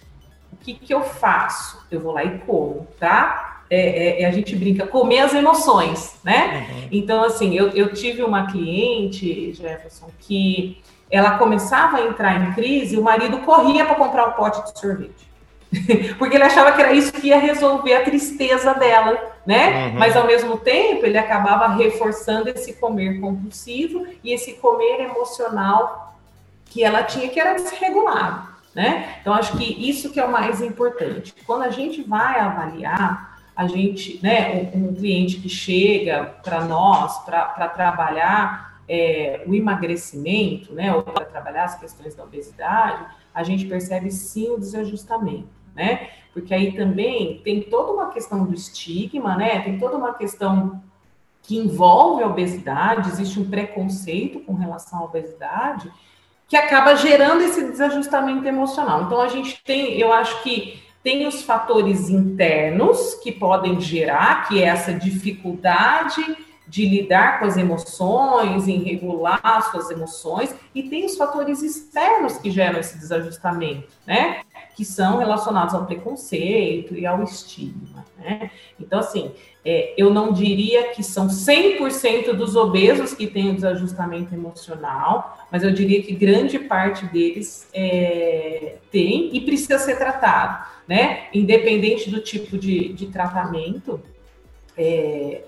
O 0.54 0.56
que, 0.56 0.74
que 0.74 0.94
eu 0.94 1.04
faço? 1.04 1.86
Eu 1.92 2.00
vou 2.00 2.14
lá 2.14 2.24
e 2.24 2.40
como, 2.40 2.88
tá? 2.98 3.55
É, 3.70 4.22
é, 4.22 4.26
a 4.26 4.32
gente 4.32 4.56
brinca, 4.56 4.86
comer 4.86 5.20
as 5.20 5.34
emoções, 5.34 6.16
né? 6.24 6.68
Uhum. 6.70 6.88
Então, 6.92 7.24
assim, 7.24 7.56
eu, 7.56 7.70
eu 7.70 7.94
tive 7.94 8.24
uma 8.24 8.48
cliente, 8.48 9.54
Jefferson, 9.54 10.10
que 10.20 10.82
ela 11.10 11.38
começava 11.38 11.98
a 11.98 12.02
entrar 12.06 12.42
em 12.42 12.54
crise, 12.54 12.98
o 12.98 13.04
marido 13.04 13.40
corria 13.40 13.86
para 13.86 13.96
comprar 13.96 14.28
o 14.28 14.30
um 14.30 14.34
pote 14.34 14.64
de 14.72 14.80
sorvete. 14.80 15.26
Porque 16.18 16.36
ele 16.36 16.44
achava 16.44 16.72
que 16.72 16.82
era 16.82 16.94
isso 16.94 17.12
que 17.12 17.28
ia 17.28 17.40
resolver 17.40 17.94
a 17.96 18.04
tristeza 18.04 18.74
dela, 18.74 19.34
né? 19.46 19.88
Uhum. 19.88 20.00
Mas 20.00 20.16
ao 20.16 20.26
mesmo 20.26 20.58
tempo 20.58 21.06
ele 21.06 21.18
acabava 21.18 21.68
reforçando 21.70 22.50
esse 22.50 22.74
comer 22.74 23.20
compulsivo 23.20 24.06
e 24.24 24.32
esse 24.32 24.54
comer 24.54 25.02
emocional 25.02 26.16
que 26.66 26.84
ela 26.84 27.04
tinha 27.04 27.30
que 27.30 27.40
era 27.40 27.54
desregulado, 27.54 28.48
né? 28.74 29.18
Então 29.22 29.34
acho 29.34 29.58
que 29.58 29.90
isso 29.90 30.12
que 30.12 30.20
é 30.20 30.26
o 30.26 30.32
mais 30.32 30.62
importante. 30.62 31.34
Quando 31.46 31.64
a 31.64 31.70
gente 31.70 32.02
vai 32.04 32.40
avaliar 32.40 33.35
a 33.56 33.68
gente, 33.68 34.20
né, 34.22 34.70
um, 34.74 34.90
um 34.90 34.94
cliente 34.94 35.40
que 35.40 35.48
chega 35.48 36.26
para 36.44 36.66
nós 36.66 37.24
para 37.24 37.70
trabalhar 37.70 38.82
é, 38.88 39.44
o 39.48 39.56
emagrecimento, 39.56 40.74
né, 40.74 40.94
ou 40.94 41.04
para 41.04 41.26
trabalhar 41.26 41.64
as 41.64 41.80
questões 41.80 42.16
da 42.16 42.24
obesidade, 42.24 43.06
a 43.34 43.44
gente 43.44 43.66
percebe 43.66 44.12
sim 44.12 44.52
o 44.52 44.60
desajustamento, 44.60 45.50
né? 45.74 46.10
Porque 46.34 46.54
aí 46.54 46.74
também 46.74 47.42
tem 47.44 47.62
toda 47.62 47.94
uma 47.94 48.12
questão 48.12 48.46
do 48.46 48.54
estigma, 48.54 49.36
né? 49.36 49.62
Tem 49.62 49.80
toda 49.80 49.98
uma 49.98 50.14
questão 50.14 50.82
que 51.42 51.58
envolve 51.58 52.24
a 52.24 52.28
obesidade, 52.28 53.10
existe 53.10 53.40
um 53.40 53.50
preconceito 53.50 54.40
com 54.42 54.54
relação 54.54 55.00
à 55.00 55.04
obesidade 55.04 55.92
que 56.48 56.56
acaba 56.56 56.96
gerando 56.96 57.42
esse 57.42 57.64
desajustamento 57.64 58.48
emocional. 58.48 59.04
Então 59.04 59.20
a 59.20 59.28
gente 59.28 59.64
tem, 59.64 60.00
eu 60.00 60.14
acho 60.14 60.44
que 60.44 60.84
tem 61.06 61.28
os 61.28 61.44
fatores 61.44 62.10
internos 62.10 63.14
que 63.22 63.32
podem 63.32 63.80
gerar, 63.80 64.48
que 64.48 64.60
é 64.60 64.66
essa 64.66 64.92
dificuldade 64.92 66.36
de 66.68 66.86
lidar 66.86 67.40
com 67.40 67.46
as 67.46 67.58
emoções, 67.58 68.68
em 68.68 68.84
regular 68.84 69.70
suas 69.72 69.90
emoções, 69.92 70.54
e 70.74 70.84
tem 70.84 71.06
os 71.06 71.16
fatores 71.16 71.62
externos 71.62 72.38
que 72.38 72.50
geram 72.50 72.80
esse 72.80 72.98
desajustamento, 72.98 73.88
né? 74.06 74.42
Que 74.76 74.84
são 74.84 75.18
relacionados 75.18 75.74
ao 75.74 75.86
preconceito 75.86 76.96
e 76.96 77.06
ao 77.06 77.24
estigma, 77.24 78.06
né? 78.18 78.52
Então, 78.80 79.00
assim, 79.00 79.32
é, 79.64 79.94
eu 79.98 80.14
não 80.14 80.32
diria 80.34 80.90
que 80.90 81.04
são 81.04 81.28
100% 81.28 82.34
dos 82.34 82.56
obesos 82.56 83.14
que 83.14 83.28
têm 83.28 83.52
o 83.52 83.56
desajustamento 83.56 84.34
emocional, 84.34 85.38
mas 85.52 85.64
eu 85.64 85.72
diria 85.72 86.02
que 86.02 86.14
grande 86.14 86.60
parte 86.60 87.06
deles 87.06 87.68
é, 87.74 88.78
tem 88.92 89.36
e 89.36 89.42
precisa 89.42 89.80
ser 89.80 89.98
tratado 89.98 90.76
né? 90.88 91.28
Independente 91.34 92.10
do 92.10 92.20
tipo 92.22 92.58
de, 92.58 92.94
de 92.94 93.08
tratamento, 93.08 94.00
é, 94.78 95.44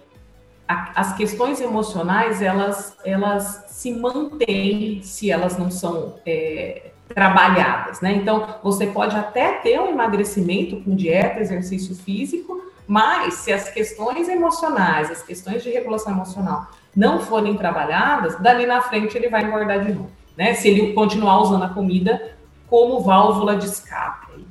a, 0.68 0.92
as 0.96 1.16
questões 1.16 1.62
emocionais 1.62 2.42
elas, 2.42 2.96
elas 3.06 3.66
se 3.70 3.94
mantêm 3.94 5.02
se 5.02 5.32
elas 5.32 5.58
não 5.58 5.72
são 5.72 6.16
é, 6.26 6.92
trabalhadas, 7.08 8.02
né? 8.02 8.14
Então 8.14 8.56
você 8.64 8.88
pode 8.88 9.16
até 9.16 9.54
ter 9.54 9.80
um 9.80 9.88
emagrecimento 9.88 10.82
com 10.82 10.96
dieta, 10.96 11.40
exercício 11.40 11.96
físico, 11.96 12.62
mas 12.86 13.36
se 13.36 13.52
as 13.52 13.70
questões 13.70 14.28
emocionais, 14.28 15.10
as 15.12 15.22
questões 15.22 15.64
de 15.64 15.70
regulação 15.70 16.14
emocional 16.14 16.68
não 16.96 17.20
forem 17.20 17.56
trabalhadas, 17.56 18.40
dali 18.40 18.66
na 18.66 18.82
frente 18.82 19.16
ele 19.16 19.30
vai 19.30 19.44
engordar 19.44 19.86
de 19.86 19.94
novo. 19.94 20.12
né? 20.36 20.54
Se 20.54 20.68
ele 20.68 20.94
continuar 20.94 21.42
usando 21.42 21.64
a 21.64 21.70
comida 21.70 22.36
como 22.68 23.02
válvula 23.02 23.56
de 23.56 23.66
escape. 23.66 24.46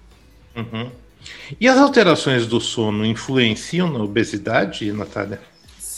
Uhum. 0.55 0.91
E 1.61 1.69
as 1.69 1.77
alterações 1.79 2.47
do 2.47 2.61
sono 2.61 3.05
influenciam 3.05 3.91
na 3.91 4.03
obesidade, 4.03 4.91
Natália? 4.93 5.41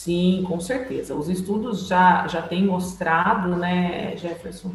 Sim, 0.08 0.42
com 0.48 0.58
certeza. 0.58 1.14
Os 1.14 1.28
estudos 1.28 1.86
já, 1.86 2.26
já 2.28 2.40
têm 2.40 2.64
mostrado, 2.64 3.54
né, 3.56 4.16
Jefferson, 4.16 4.72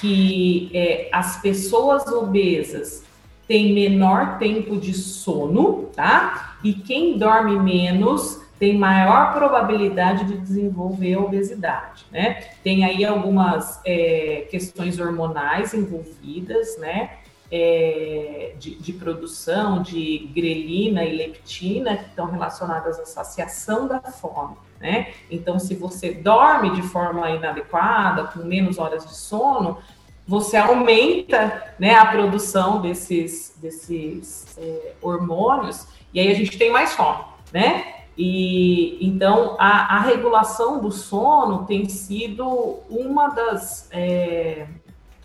que 0.00 0.70
é, 0.72 1.08
as 1.12 1.42
pessoas 1.42 2.06
obesas 2.06 3.02
têm 3.48 3.74
menor 3.74 4.38
tempo 4.38 4.76
de 4.76 4.94
sono, 4.94 5.90
tá? 5.96 6.56
E 6.62 6.72
quem 6.74 7.18
dorme 7.18 7.58
menos 7.58 8.40
tem 8.56 8.78
maior 8.78 9.34
probabilidade 9.34 10.26
de 10.26 10.38
desenvolver 10.38 11.16
obesidade, 11.16 12.06
né? 12.12 12.44
Tem 12.62 12.84
aí 12.84 13.04
algumas 13.04 13.80
é, 13.84 14.46
questões 14.48 15.00
hormonais 15.00 15.74
envolvidas, 15.74 16.78
né? 16.78 17.14
É, 17.50 18.52
de, 18.58 18.74
de, 18.74 18.92
produção 18.92 19.80
de 19.80 20.30
grelina 20.34 21.02
e 21.02 21.16
leptina 21.16 21.96
que 21.96 22.10
estão 22.10 22.26
relacionadas 22.26 23.00
à 23.00 23.06
saciação 23.06 23.88
da 23.88 24.02
fome, 24.02 24.54
né? 24.78 25.14
Então, 25.30 25.58
se 25.58 25.74
você 25.74 26.12
dorme 26.12 26.74
de 26.76 26.82
forma 26.82 27.30
inadequada, 27.30 28.24
com 28.24 28.40
menos 28.40 28.78
horas 28.78 29.06
de 29.06 29.16
sono, 29.16 29.78
você 30.26 30.58
aumenta 30.58 31.74
né, 31.78 31.94
a 31.94 32.04
produção 32.04 32.82
desses, 32.82 33.56
desses 33.56 34.58
é, 34.58 34.92
hormônios 35.00 35.86
e 36.12 36.20
aí 36.20 36.30
a 36.30 36.34
gente 36.34 36.58
tem 36.58 36.70
mais 36.70 36.92
fome, 36.92 37.24
né? 37.50 37.94
E 38.16 38.98
então 39.00 39.56
a, 39.58 39.96
a 39.96 40.00
regulação 40.00 40.80
do 40.80 40.90
sono 40.90 41.64
tem 41.64 41.88
sido 41.88 42.80
uma 42.90 43.28
das 43.28 43.88
é, 43.92 44.66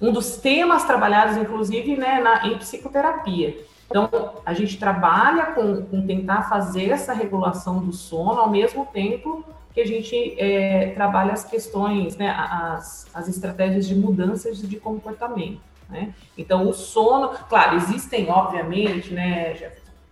um 0.03 0.11
dos 0.11 0.35
temas 0.35 0.83
trabalhados, 0.83 1.37
inclusive, 1.37 1.95
né, 1.95 2.19
na, 2.19 2.45
em 2.45 2.57
psicoterapia. 2.57 3.57
Então, 3.89 4.09
a 4.45 4.53
gente 4.53 4.77
trabalha 4.77 5.45
com, 5.47 5.81
com, 5.85 6.05
tentar 6.05 6.49
fazer 6.49 6.89
essa 6.89 7.13
regulação 7.13 7.79
do 7.79 7.93
sono 7.93 8.41
ao 8.41 8.49
mesmo 8.49 8.85
tempo 8.87 9.45
que 9.73 9.79
a 9.79 9.87
gente 9.87 10.35
é, 10.37 10.89
trabalha 10.89 11.31
as 11.31 11.45
questões, 11.45 12.17
né, 12.17 12.35
as, 12.37 13.07
as 13.13 13.29
estratégias 13.29 13.87
de 13.87 13.95
mudanças 13.95 14.61
de 14.61 14.77
comportamento. 14.77 15.61
Né? 15.89 16.13
Então, 16.37 16.67
o 16.67 16.73
sono, 16.73 17.29
claro, 17.47 17.77
existem, 17.77 18.29
obviamente, 18.29 19.13
né, 19.13 19.71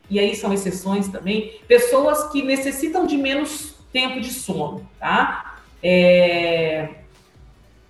e 0.10 0.20
aí 0.20 0.34
são 0.36 0.54
exceções 0.54 1.10
também, 1.10 1.60
pessoas 1.68 2.32
que 2.32 2.42
necessitam 2.42 3.06
de 3.06 3.18
menos 3.18 3.76
tempo 3.92 4.22
de 4.22 4.30
sono, 4.30 4.88
tá? 4.98 5.58
É... 5.84 7.01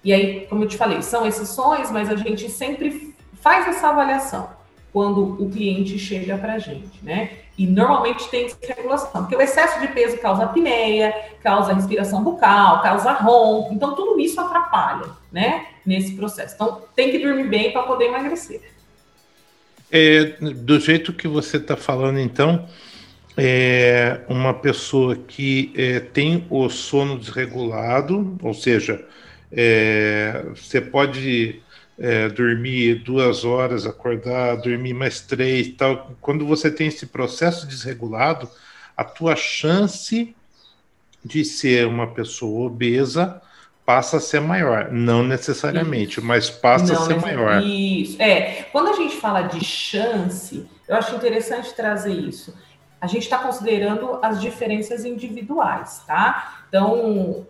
E 0.03 0.12
aí, 0.12 0.48
como 0.48 0.63
eu 0.63 0.67
te 0.67 0.77
falei, 0.77 1.01
são 1.01 1.27
exceções, 1.27 1.91
mas 1.91 2.10
a 2.10 2.15
gente 2.15 2.50
sempre 2.50 3.15
faz 3.41 3.67
essa 3.67 3.89
avaliação 3.89 4.50
quando 4.91 5.41
o 5.41 5.50
cliente 5.50 5.98
chega 5.98 6.38
para 6.38 6.53
a 6.53 6.60
gente, 6.60 7.03
né? 7.03 7.31
E 7.58 7.65
normalmente 7.65 8.27
tem 8.29 8.50
regulação, 8.62 9.22
porque 9.22 9.36
o 9.36 9.41
excesso 9.41 9.79
de 9.79 9.88
peso 9.89 10.17
causa 10.17 10.43
apneia, 10.43 11.13
causa 11.41 11.74
respiração 11.74 12.24
bucal, 12.24 12.81
causa 12.81 13.12
ronco, 13.13 13.74
então 13.74 13.96
tudo 13.96 14.20
isso 14.20 14.39
atrapalha, 14.41 15.08
né? 15.31 15.67
Nesse 15.86 16.13
processo. 16.13 16.55
Então 16.55 16.81
tem 16.96 17.12
que 17.12 17.20
dormir 17.20 17.48
bem 17.48 17.72
para 17.72 17.84
poder 17.84 18.05
emagrecer. 18.05 18.62
É, 19.91 20.24
do 20.39 20.79
jeito 20.79 21.13
que 21.13 21.27
você 21.27 21.58
está 21.58 21.75
falando, 21.75 22.20
então, 22.20 22.65
é 23.38 24.22
uma 24.27 24.53
pessoa 24.53 25.15
que 25.15 25.74
é, 25.75 26.00
tem 26.00 26.46
o 26.50 26.70
sono 26.70 27.20
desregulado, 27.20 28.38
ou 28.41 28.53
seja, 28.53 29.05
é, 29.51 30.46
você 30.55 30.79
pode 30.79 31.62
é, 32.00 32.29
dormir 32.29 32.96
duas 33.03 33.43
horas, 33.43 33.86
acordar, 33.86 34.58
dormir 34.58 34.93
mais 34.93 35.22
três, 35.22 35.70
tal. 35.77 36.12
Quando 36.22 36.46
você 36.46 36.72
tem 36.72 36.88
esse 36.88 37.05
processo 37.05 37.67
desregulado, 37.67 38.50
a 38.96 39.03
tua 39.03 39.36
chance 39.36 40.36
de 41.24 41.46
ser 41.46 41.86
uma 41.88 42.08
pessoa 42.08 42.67
obesa 42.67 43.41
passa 43.86 44.17
a 44.17 44.20
ser 44.20 44.39
maior, 44.39 44.91
não 44.91 45.24
necessariamente, 45.24 46.20
isso. 46.20 46.25
mas 46.25 46.50
passa 46.50 46.94
não, 46.94 47.01
a 47.01 47.05
ser 47.05 47.20
maior. 47.20 47.61
Isso. 47.61 48.22
É, 48.22 48.64
quando 48.72 48.90
a 48.90 48.94
gente 48.94 49.18
fala 49.18 49.42
de 49.42 49.64
chance, 49.64 50.66
eu 50.87 50.96
acho 50.96 51.16
interessante 51.16 51.74
trazer 51.74 52.14
isso. 52.14 52.55
A 53.00 53.07
gente 53.07 53.24
está 53.24 53.40
considerando 53.40 54.20
as 54.22 54.40
diferenças 54.40 55.03
individuais, 55.03 56.03
tá? 56.05 56.64
Então, 56.70 57.46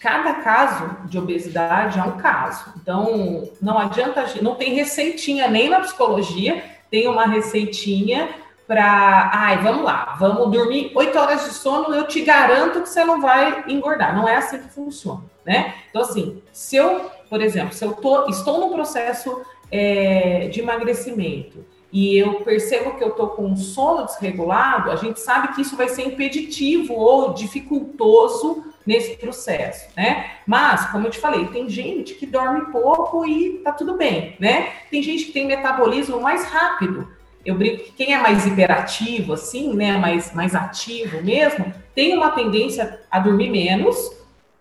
cada 0.00 0.34
caso 0.34 1.06
de 1.06 1.18
obesidade 1.18 1.98
é 1.98 2.02
um 2.02 2.18
caso. 2.18 2.72
Então, 2.76 3.50
não 3.60 3.78
adianta, 3.78 4.24
não 4.42 4.54
tem 4.54 4.74
receitinha 4.74 5.48
nem 5.48 5.68
na 5.68 5.80
psicologia, 5.80 6.62
tem 6.90 7.08
uma 7.08 7.26
receitinha 7.26 8.28
para, 8.66 9.30
ai, 9.32 9.58
vamos 9.58 9.84
lá, 9.84 10.16
vamos 10.18 10.50
dormir 10.50 10.90
oito 10.94 11.16
horas 11.18 11.44
de 11.44 11.50
sono, 11.50 11.94
eu 11.94 12.06
te 12.06 12.20
garanto 12.22 12.82
que 12.82 12.88
você 12.88 13.04
não 13.04 13.20
vai 13.20 13.64
engordar. 13.68 14.14
Não 14.14 14.28
é 14.28 14.36
assim 14.36 14.58
que 14.58 14.68
funciona, 14.68 15.22
né? 15.44 15.74
Então, 15.88 16.02
assim, 16.02 16.42
se 16.52 16.76
eu, 16.76 17.10
por 17.30 17.40
exemplo, 17.40 17.72
se 17.72 17.84
eu 17.84 17.92
tô, 17.92 18.28
estou 18.28 18.60
no 18.60 18.74
processo 18.74 19.40
é, 19.70 20.48
de 20.48 20.60
emagrecimento 20.60 21.64
e 21.92 22.18
eu 22.18 22.40
percebo 22.40 22.96
que 22.96 23.04
eu 23.04 23.10
estou 23.10 23.28
com 23.28 23.54
sono 23.56 24.04
desregulado, 24.04 24.90
a 24.90 24.96
gente 24.96 25.20
sabe 25.20 25.54
que 25.54 25.62
isso 25.62 25.76
vai 25.76 25.88
ser 25.88 26.02
impeditivo 26.02 26.94
ou 26.94 27.32
dificultoso 27.32 28.64
nesse 28.86 29.16
processo, 29.16 29.88
né? 29.96 30.30
Mas, 30.46 30.86
como 30.90 31.06
eu 31.06 31.10
te 31.10 31.18
falei, 31.18 31.46
tem 31.46 31.68
gente 31.68 32.14
que 32.14 32.24
dorme 32.24 32.70
pouco 32.72 33.26
e 33.26 33.58
tá 33.64 33.72
tudo 33.72 33.96
bem, 33.96 34.36
né? 34.38 34.70
Tem 34.90 35.02
gente 35.02 35.24
que 35.24 35.32
tem 35.32 35.46
metabolismo 35.46 36.20
mais 36.20 36.44
rápido 36.44 37.16
eu 37.46 37.54
brinco 37.54 37.84
que 37.84 37.92
quem 37.92 38.12
é 38.12 38.18
mais 38.18 38.44
hiperativo, 38.44 39.32
assim, 39.32 39.72
né, 39.72 39.96
mais, 39.96 40.34
mais 40.34 40.54
ativo 40.54 41.22
mesmo, 41.22 41.72
tem 41.94 42.16
uma 42.16 42.32
tendência 42.32 43.00
a 43.08 43.20
dormir 43.20 43.48
menos 43.48 43.96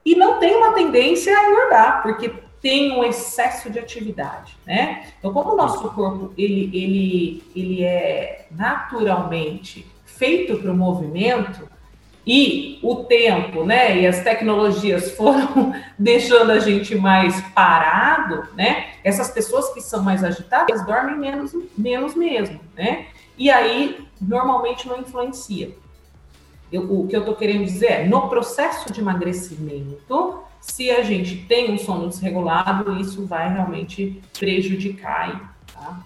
e 0.05 0.15
não 0.15 0.39
tem 0.39 0.55
uma 0.55 0.71
tendência 0.73 1.35
a 1.35 1.49
engordar, 1.49 2.03
porque 2.03 2.31
tem 2.61 2.91
um 2.91 3.03
excesso 3.03 3.71
de 3.71 3.79
atividade, 3.79 4.55
né? 4.65 5.07
Então, 5.17 5.33
como 5.33 5.53
o 5.53 5.57
nosso 5.57 5.89
corpo, 5.89 6.31
ele, 6.37 6.69
ele, 6.73 7.43
ele 7.55 7.83
é 7.83 8.47
naturalmente 8.51 9.85
feito 10.05 10.57
para 10.57 10.71
o 10.71 10.77
movimento, 10.77 11.67
e 12.25 12.79
o 12.81 13.03
tempo, 13.03 13.63
né, 13.63 14.01
e 14.01 14.07
as 14.07 14.23
tecnologias 14.23 15.11
foram 15.11 15.75
deixando 15.97 16.51
a 16.51 16.59
gente 16.59 16.95
mais 16.95 17.39
parado, 17.53 18.47
né? 18.55 18.87
Essas 19.03 19.29
pessoas 19.29 19.71
que 19.73 19.81
são 19.81 20.01
mais 20.01 20.23
agitadas 20.23 20.83
dormem 20.85 21.15
menos, 21.15 21.55
menos 21.77 22.15
mesmo, 22.15 22.59
né? 22.75 23.05
E 23.37 23.51
aí 23.51 24.07
normalmente 24.19 24.87
não 24.87 24.99
influencia. 25.01 25.75
Eu, 26.71 26.91
o 26.91 27.07
que 27.07 27.15
eu 27.15 27.19
estou 27.19 27.35
querendo 27.35 27.63
dizer 27.63 27.91
é, 27.91 28.07
no 28.07 28.27
processo 28.27 28.91
de 28.91 28.99
emagrecimento, 28.99 30.39
se 30.59 30.89
a 30.89 31.03
gente 31.03 31.45
tem 31.47 31.71
um 31.71 31.77
sono 31.77 32.09
desregulado, 32.09 32.99
isso 32.99 33.23
vai 33.25 33.53
realmente 33.53 34.19
prejudicar. 34.37 35.55
Tá? 35.71 35.99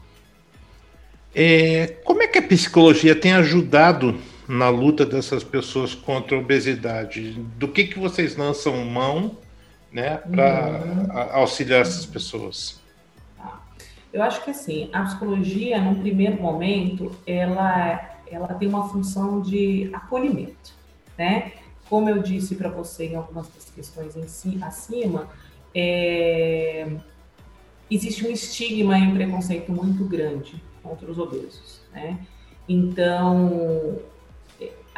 É, 1.34 1.97
como 2.03 2.21
é 2.21 2.27
que 2.27 2.39
a 2.39 2.41
psicologia 2.41 3.15
tem 3.15 3.34
ajudado 3.34 4.19
na 4.49 4.67
luta 4.67 5.05
dessas 5.05 5.43
pessoas 5.43 5.93
contra 5.93 6.35
a 6.35 6.39
obesidade? 6.39 7.33
Do 7.55 7.67
que, 7.67 7.83
que 7.83 7.99
vocês 7.99 8.35
lançam 8.35 8.83
mão 8.83 9.38
né, 9.91 10.17
para 10.17 10.81
uhum. 10.83 11.33
auxiliar 11.33 11.81
essas 11.81 12.03
pessoas? 12.03 12.81
Eu 14.12 14.23
acho 14.23 14.43
que 14.43 14.49
assim, 14.49 14.89
a 14.91 15.03
psicologia, 15.03 15.79
num 15.79 16.01
primeiro 16.01 16.41
momento, 16.41 17.12
ela, 17.27 18.17
ela 18.25 18.47
tem 18.55 18.67
uma 18.67 18.89
função 18.89 19.39
de 19.39 19.91
acolhimento, 19.93 20.73
né? 21.15 21.51
Como 21.88 22.09
eu 22.09 22.19
disse 22.19 22.55
para 22.55 22.69
você 22.69 23.05
em 23.05 23.15
algumas 23.15 23.47
das 23.49 23.69
questões 23.69 24.15
em 24.15 24.27
si, 24.27 24.57
acima, 24.63 25.29
é, 25.75 26.88
existe 27.89 28.25
um 28.25 28.31
estigma 28.31 28.97
e 28.97 29.03
um 29.03 29.13
preconceito 29.13 29.71
muito 29.71 30.03
grande 30.05 30.59
contra 30.81 31.09
os 31.09 31.19
obesos, 31.19 31.81
né? 31.93 32.17
Então, 32.67 33.99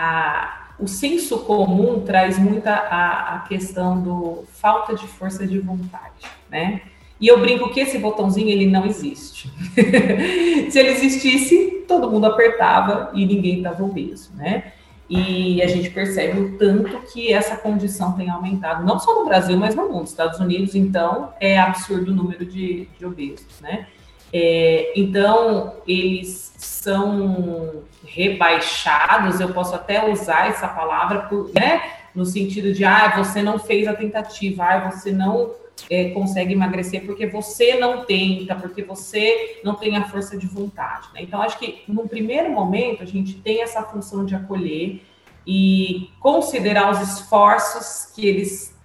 a, 0.02 0.74
o 0.80 0.88
senso 0.88 1.40
comum 1.40 2.00
traz 2.00 2.40
muita 2.40 2.72
a, 2.72 3.36
a 3.36 3.40
questão 3.42 4.02
do 4.02 4.44
falta 4.52 4.96
de 4.96 5.08
força 5.08 5.46
de 5.46 5.60
vontade, 5.60 6.26
né? 6.50 6.82
E 7.20 7.28
eu 7.28 7.40
brinco 7.40 7.70
que 7.70 7.80
esse 7.80 8.00
botãozinho 8.00 8.50
ele 8.50 8.66
não 8.66 8.84
existe. 8.84 9.54
Se 10.72 10.80
ele 10.80 10.90
existisse, 10.90 11.86
todo 11.88 12.10
mundo 12.10 12.26
apertava 12.26 13.12
e 13.14 13.28
ninguém 13.28 13.58
estava 13.58 13.84
obeso, 13.84 14.32
né? 14.36 14.74
E 15.08 15.62
a 15.62 15.68
gente 15.68 15.92
percebe 15.92 16.40
o 16.40 16.58
tanto 16.58 17.00
que 17.14 17.32
essa 17.32 17.58
condição 17.58 18.14
tem 18.14 18.30
aumentado, 18.30 18.84
não 18.84 18.98
só 18.98 19.20
no 19.20 19.26
Brasil, 19.26 19.58
mas 19.58 19.76
no 19.76 19.88
mundo. 19.88 20.08
Estados 20.08 20.40
Unidos, 20.40 20.74
então, 20.74 21.32
é 21.40 21.60
absurdo 21.60 22.12
o 22.12 22.16
número 22.16 22.44
de, 22.44 22.88
de 22.98 23.06
obesos, 23.06 23.60
né? 23.60 23.86
É, 24.34 24.94
então, 24.96 25.76
eles 25.86 26.51
são 26.62 27.84
rebaixados, 28.06 29.40
eu 29.40 29.52
posso 29.52 29.74
até 29.74 30.08
usar 30.08 30.48
essa 30.48 30.68
palavra, 30.68 31.28
né, 31.56 31.82
no 32.14 32.24
sentido 32.24 32.72
de, 32.72 32.86
ah, 32.86 33.14
você 33.18 33.42
não 33.42 33.58
fez 33.58 33.88
a 33.88 33.94
tentativa, 33.94 34.64
ah, 34.64 34.92
você 34.92 35.12
não 35.12 35.56
é, 35.90 36.12
consegue 36.12 36.54
emagrecer 36.54 37.04
porque 37.04 37.26
você 37.26 37.80
não 37.80 38.06
tenta, 38.06 38.56
porque 38.56 38.84
você 38.84 39.60
não 39.64 39.76
tem 39.76 39.98
a 39.98 40.08
força 40.08 40.38
de 40.38 40.46
vontade. 40.46 41.08
Né? 41.14 41.24
Então, 41.24 41.42
acho 41.42 41.58
que 41.58 41.82
num 41.88 42.08
primeiro 42.08 42.52
momento 42.52 43.02
a 43.02 43.08
gente 43.08 43.34
tem 43.36 43.64
essa 43.64 43.82
função 43.82 44.24
de 44.24 44.36
acolher 44.36 45.02
e 45.48 46.12
considerar 46.20 46.92
os 46.92 47.02
esforços 47.02 48.12
que 48.14 48.28
eles 48.28 48.78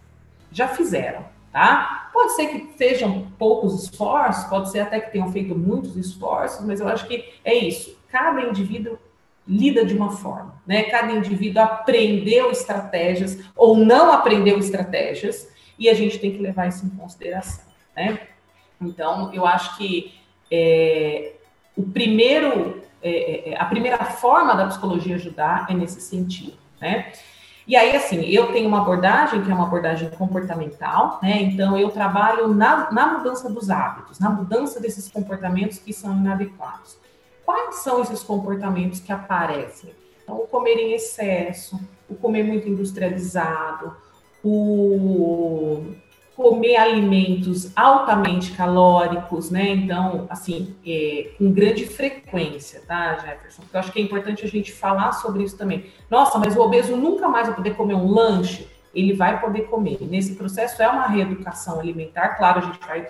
já 0.50 0.68
fizeram, 0.68 1.26
tá? 1.56 2.10
Pode 2.12 2.36
ser 2.36 2.48
que 2.48 2.76
sejam 2.76 3.28
poucos 3.38 3.82
esforços, 3.82 4.44
pode 4.44 4.70
ser 4.70 4.80
até 4.80 5.00
que 5.00 5.10
tenham 5.10 5.32
feito 5.32 5.56
muitos 5.56 5.96
esforços, 5.96 6.66
mas 6.66 6.80
eu 6.80 6.86
acho 6.86 7.06
que 7.06 7.32
é 7.42 7.54
isso. 7.54 7.98
Cada 8.10 8.42
indivíduo 8.42 8.98
lida 9.48 9.82
de 9.82 9.96
uma 9.96 10.10
forma, 10.10 10.60
né? 10.66 10.82
Cada 10.82 11.10
indivíduo 11.12 11.62
aprendeu 11.62 12.50
estratégias 12.50 13.42
ou 13.56 13.74
não 13.74 14.12
aprendeu 14.12 14.58
estratégias 14.58 15.50
e 15.78 15.88
a 15.88 15.94
gente 15.94 16.18
tem 16.18 16.30
que 16.30 16.42
levar 16.42 16.68
isso 16.68 16.84
em 16.84 16.90
consideração, 16.90 17.64
né? 17.96 18.20
Então, 18.78 19.32
eu 19.32 19.46
acho 19.46 19.78
que 19.78 20.12
é, 20.52 21.36
o 21.74 21.84
primeiro, 21.84 22.82
é, 23.02 23.10
é, 23.10 23.52
é, 23.52 23.56
a 23.58 23.64
primeira 23.64 24.04
forma 24.04 24.54
da 24.54 24.66
psicologia 24.66 25.14
ajudar 25.14 25.68
é 25.70 25.72
nesse 25.72 26.02
sentido, 26.02 26.58
né? 26.78 27.12
E 27.66 27.74
aí, 27.74 27.96
assim, 27.96 28.20
eu 28.26 28.52
tenho 28.52 28.68
uma 28.68 28.82
abordagem 28.82 29.42
que 29.42 29.50
é 29.50 29.54
uma 29.54 29.66
abordagem 29.66 30.08
comportamental, 30.10 31.18
né? 31.20 31.42
Então, 31.42 31.76
eu 31.76 31.90
trabalho 31.90 32.48
na, 32.48 32.92
na 32.92 33.18
mudança 33.18 33.50
dos 33.50 33.70
hábitos, 33.70 34.20
na 34.20 34.30
mudança 34.30 34.78
desses 34.78 35.08
comportamentos 35.08 35.78
que 35.78 35.92
são 35.92 36.16
inadequados. 36.16 36.96
Quais 37.44 37.76
são 37.76 38.02
esses 38.02 38.22
comportamentos 38.22 39.00
que 39.00 39.10
aparecem? 39.10 39.90
Então, 40.22 40.36
o 40.36 40.46
comer 40.46 40.76
em 40.76 40.92
excesso, 40.92 41.80
o 42.08 42.14
comer 42.14 42.44
muito 42.44 42.68
industrializado, 42.68 43.96
o 44.44 45.84
comer 46.36 46.76
alimentos 46.76 47.72
altamente 47.74 48.52
calóricos, 48.52 49.50
né? 49.50 49.70
Então, 49.70 50.26
assim, 50.28 50.76
é, 50.86 51.30
com 51.38 51.50
grande 51.50 51.86
frequência, 51.86 52.82
tá, 52.86 53.14
Jefferson? 53.14 53.62
Porque 53.62 53.76
eu 53.76 53.80
acho 53.80 53.92
que 53.92 53.98
é 53.98 54.02
importante 54.02 54.44
a 54.44 54.48
gente 54.48 54.70
falar 54.70 55.12
sobre 55.12 55.42
isso 55.42 55.56
também. 55.56 55.86
Nossa, 56.10 56.38
mas 56.38 56.54
o 56.54 56.60
obeso 56.60 56.94
nunca 56.94 57.26
mais 57.26 57.46
vai 57.46 57.56
poder 57.56 57.74
comer 57.74 57.94
um 57.94 58.10
lanche? 58.10 58.68
Ele 58.94 59.14
vai 59.14 59.40
poder 59.40 59.62
comer. 59.62 59.96
Nesse 60.02 60.34
processo 60.34 60.82
é 60.82 60.88
uma 60.88 61.06
reeducação 61.06 61.80
alimentar, 61.80 62.36
claro, 62.36 62.58
a 62.58 62.62
gente 62.62 62.86
vai 62.86 63.08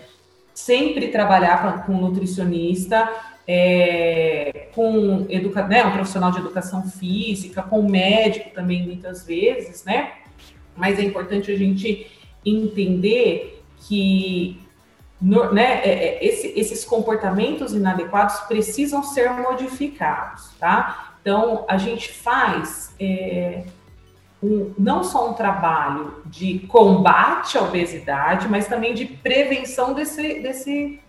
sempre 0.55 1.09
trabalhar 1.09 1.83
com, 1.83 1.93
com 1.93 2.01
nutricionista, 2.01 3.11
é, 3.47 4.69
com 4.73 5.27
educa 5.29 5.67
né, 5.67 5.85
um 5.85 5.91
profissional 5.91 6.31
de 6.31 6.39
educação 6.39 6.85
física, 6.85 7.61
com 7.61 7.83
médico 7.83 8.51
também, 8.51 8.85
muitas 8.85 9.27
vezes, 9.27 9.85
né? 9.85 10.12
Mas 10.77 10.99
é 10.99 11.03
importante 11.03 11.51
a 11.51 11.57
gente 11.57 12.07
entender 12.47 13.63
que 13.81 14.61
né, 15.21 15.81
é, 15.83 15.91
é, 15.91 16.25
esse, 16.25 16.53
esses 16.57 16.85
comportamentos 16.85 17.73
inadequados 17.73 18.39
precisam 18.41 19.03
ser 19.03 19.31
modificados, 19.31 20.51
tá? 20.59 21.15
Então, 21.21 21.65
a 21.69 21.77
gente 21.77 22.13
faz 22.13 22.95
é, 23.01 23.65
um, 24.43 24.73
não 24.79 25.03
só 25.03 25.31
um 25.31 25.33
trabalho 25.33 26.23
de 26.27 26.61
combate 26.61 27.59
à 27.59 27.63
obesidade, 27.63 28.49
mas 28.49 28.69
também 28.69 28.95
de 28.95 29.07
prevenção 29.07 29.95
desse, 29.95 30.41
desse 30.41 31.01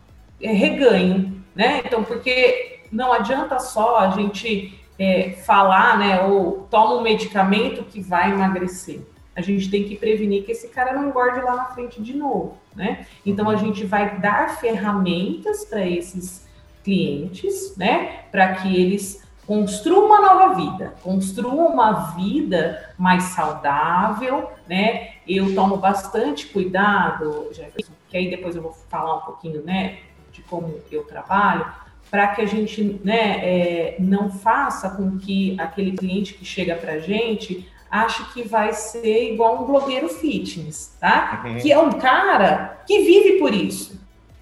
é, 0.42 0.52
reganho, 0.52 1.44
né? 1.54 1.82
Então, 1.86 2.04
porque 2.04 2.80
não 2.92 3.12
adianta 3.12 3.60
só 3.60 3.98
a 3.98 4.12
gente 4.12 4.80
é, 4.98 5.32
falar, 5.46 6.00
né, 6.00 6.24
ou 6.24 6.66
toma 6.72 6.96
um 6.96 7.02
medicamento 7.02 7.84
que 7.84 8.02
vai 8.02 8.32
emagrecer 8.32 9.02
a 9.38 9.42
gente 9.42 9.70
tem 9.70 9.84
que 9.84 9.96
prevenir 9.96 10.44
que 10.44 10.52
esse 10.52 10.68
cara 10.70 10.94
não 10.94 11.10
engorde 11.10 11.40
lá 11.42 11.56
na 11.56 11.66
frente 11.66 12.02
de 12.02 12.18
novo, 12.18 12.58
né? 12.76 13.06
Então 13.24 13.48
a 13.48 13.56
gente 13.56 13.86
vai 13.86 14.20
dar 14.20 14.58
ferramentas 14.58 15.64
para 15.64 15.86
esses 15.86 16.48
clientes, 16.84 17.78
né, 17.78 18.24
para 18.32 18.56
que 18.56 18.76
eles 18.76 19.24
construam 19.46 20.08
uma 20.08 20.22
nova 20.22 20.56
vida, 20.56 20.96
construam 21.04 21.68
uma 21.68 22.16
vida 22.16 22.94
mais 22.98 23.26
saudável, 23.26 24.50
né? 24.68 25.12
Eu 25.28 25.54
tomo 25.54 25.78
bastante 25.78 26.48
cuidado, 26.48 27.50
Jefferson, 27.54 27.94
que 28.10 28.18
aí 28.18 28.32
depois 28.32 28.56
eu 28.56 28.64
vou 28.64 28.76
falar 28.90 29.18
um 29.18 29.22
pouquinho, 29.22 29.62
né, 29.64 30.00
de 30.32 30.42
como 30.42 30.82
eu 30.92 31.04
trabalho, 31.04 31.72
para 32.10 32.30
que 32.30 32.42
a 32.42 32.46
gente, 32.46 33.00
né, 33.04 33.40
é, 33.44 33.96
não 34.00 34.32
faça 34.32 34.90
com 34.90 35.18
que 35.20 35.56
aquele 35.60 35.92
cliente 35.92 36.34
que 36.34 36.46
chega 36.46 36.76
para 36.76 36.94
a 36.94 37.00
gente 37.00 37.70
acho 37.90 38.34
que 38.34 38.48
vai 38.48 38.74
ser 38.74 39.34
igual 39.34 39.64
um 39.64 39.66
blogueiro 39.66 40.10
fitness, 40.10 40.96
tá? 41.00 41.44
Uhum. 41.46 41.58
Que 41.58 41.72
é 41.72 41.80
um 41.80 41.92
cara 41.94 42.82
que 42.86 43.00
vive 43.00 43.40
por 43.40 43.54
isso, 43.54 44.00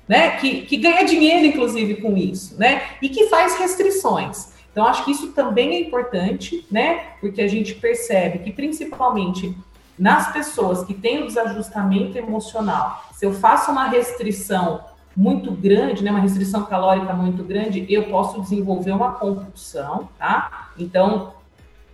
né? 0.07 0.37
Que, 0.37 0.61
que 0.61 0.77
ganha 0.77 1.05
dinheiro, 1.05 1.45
inclusive, 1.45 1.95
com 1.95 2.17
isso, 2.17 2.57
né? 2.59 2.81
E 3.01 3.09
que 3.09 3.27
faz 3.27 3.57
restrições. 3.57 4.53
Então, 4.71 4.85
acho 4.85 5.05
que 5.05 5.11
isso 5.11 5.31
também 5.31 5.75
é 5.75 5.79
importante, 5.79 6.65
né? 6.69 7.03
Porque 7.21 7.41
a 7.41 7.47
gente 7.47 7.75
percebe 7.75 8.39
que, 8.39 8.51
principalmente 8.51 9.55
nas 9.97 10.33
pessoas 10.33 10.83
que 10.83 10.93
têm 10.93 11.23
o 11.23 11.27
desajustamento 11.27 12.17
emocional, 12.17 13.05
se 13.13 13.25
eu 13.25 13.33
faço 13.33 13.71
uma 13.71 13.87
restrição 13.87 14.81
muito 15.15 15.51
grande, 15.51 16.03
né, 16.03 16.11
uma 16.11 16.19
restrição 16.19 16.65
calórica 16.65 17.13
muito 17.13 17.41
grande, 17.43 17.85
eu 17.87 18.03
posso 18.09 18.41
desenvolver 18.41 18.91
uma 18.91 19.13
compulsão, 19.13 20.09
tá? 20.19 20.71
Então, 20.77 21.31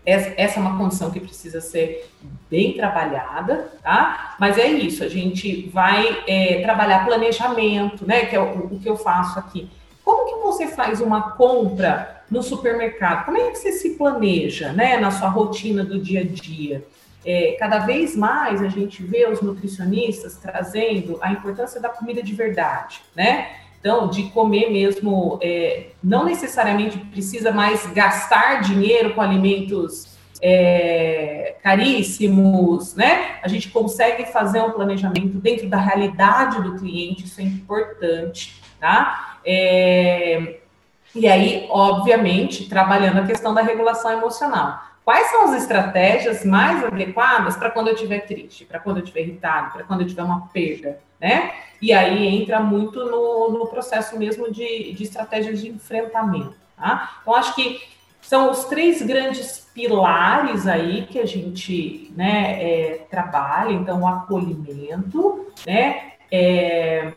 essa 0.05 0.59
é 0.59 0.61
uma 0.61 0.77
condição 0.77 1.11
que 1.11 1.19
precisa 1.19 1.61
ser 1.61 2.09
bem 2.49 2.73
trabalhada, 2.73 3.71
tá? 3.83 4.35
Mas 4.39 4.57
é 4.57 4.67
isso, 4.67 5.03
a 5.03 5.07
gente 5.07 5.69
vai 5.69 6.23
é, 6.27 6.61
trabalhar 6.61 7.05
planejamento, 7.05 8.05
né? 8.05 8.25
Que 8.25 8.35
é 8.35 8.39
o, 8.39 8.65
o, 8.65 8.79
que 8.79 8.89
eu 8.89 8.97
faço 8.97 9.37
aqui. 9.37 9.69
Como 10.03 10.25
que 10.25 10.43
você 10.43 10.67
faz 10.67 11.01
uma 11.01 11.31
compra 11.33 12.23
no 12.31 12.41
supermercado? 12.41 13.25
Como 13.25 13.37
é 13.37 13.51
que 13.51 13.57
você 13.57 13.71
se 13.73 13.91
planeja, 13.91 14.73
né? 14.73 14.97
Na 14.97 15.11
sua 15.11 15.29
rotina 15.29 15.83
do 15.83 16.01
dia 16.01 16.21
a 16.21 16.25
dia? 16.25 16.83
É, 17.23 17.55
cada 17.59 17.79
vez 17.79 18.15
mais 18.15 18.63
a 18.63 18.67
gente 18.67 19.03
vê 19.03 19.27
os 19.27 19.41
nutricionistas 19.41 20.37
trazendo 20.37 21.19
a 21.21 21.31
importância 21.31 21.79
da 21.79 21.89
comida 21.89 22.23
de 22.23 22.33
verdade, 22.33 23.01
né? 23.15 23.51
Então, 23.81 24.07
de 24.07 24.29
comer 24.29 24.69
mesmo, 24.69 25.39
é, 25.41 25.87
não 26.03 26.23
necessariamente 26.23 26.99
precisa 26.99 27.51
mais 27.51 27.83
gastar 27.87 28.61
dinheiro 28.61 29.15
com 29.15 29.21
alimentos 29.21 30.15
é, 30.39 31.55
caríssimos, 31.63 32.93
né? 32.95 33.39
A 33.41 33.47
gente 33.47 33.69
consegue 33.69 34.25
fazer 34.25 34.61
um 34.61 34.69
planejamento 34.69 35.39
dentro 35.39 35.67
da 35.67 35.77
realidade 35.77 36.61
do 36.61 36.75
cliente, 36.77 37.25
isso 37.25 37.41
é 37.41 37.43
importante, 37.43 38.61
tá? 38.79 39.39
É, 39.43 40.59
e 41.15 41.27
aí, 41.27 41.67
obviamente, 41.71 42.69
trabalhando 42.69 43.17
a 43.17 43.25
questão 43.25 43.51
da 43.51 43.63
regulação 43.63 44.11
emocional. 44.11 44.79
Quais 45.03 45.27
são 45.31 45.45
as 45.45 45.63
estratégias 45.63 46.45
mais 46.45 46.83
adequadas 46.83 47.57
para 47.57 47.71
quando 47.71 47.87
eu 47.87 47.95
estiver 47.95 48.19
triste, 48.19 48.63
para 48.63 48.79
quando 48.79 48.97
eu 48.97 49.03
estiver 49.03 49.21
irritado, 49.21 49.73
para 49.73 49.83
quando 49.83 50.01
eu 50.01 50.07
tiver 50.07 50.21
uma 50.21 50.47
perda, 50.53 50.99
né? 51.21 51.51
E 51.79 51.93
aí 51.93 52.27
entra 52.27 52.59
muito 52.59 53.05
no, 53.05 53.51
no 53.51 53.67
processo 53.67 54.17
mesmo 54.17 54.51
de, 54.51 54.93
de 54.93 55.03
estratégias 55.03 55.61
de 55.61 55.69
enfrentamento, 55.69 56.55
tá? 56.75 57.19
Então, 57.21 57.35
acho 57.35 57.55
que 57.55 57.79
são 58.21 58.51
os 58.51 58.65
três 58.65 59.01
grandes 59.01 59.69
pilares 59.73 60.67
aí 60.67 61.07
que 61.07 61.19
a 61.19 61.25
gente 61.25 62.11
né, 62.15 62.57
é, 62.61 63.05
trabalha, 63.09 63.71
então 63.71 64.01
o 64.01 64.07
acolhimento, 64.07 65.47
né, 65.65 66.13
é, 66.31 67.13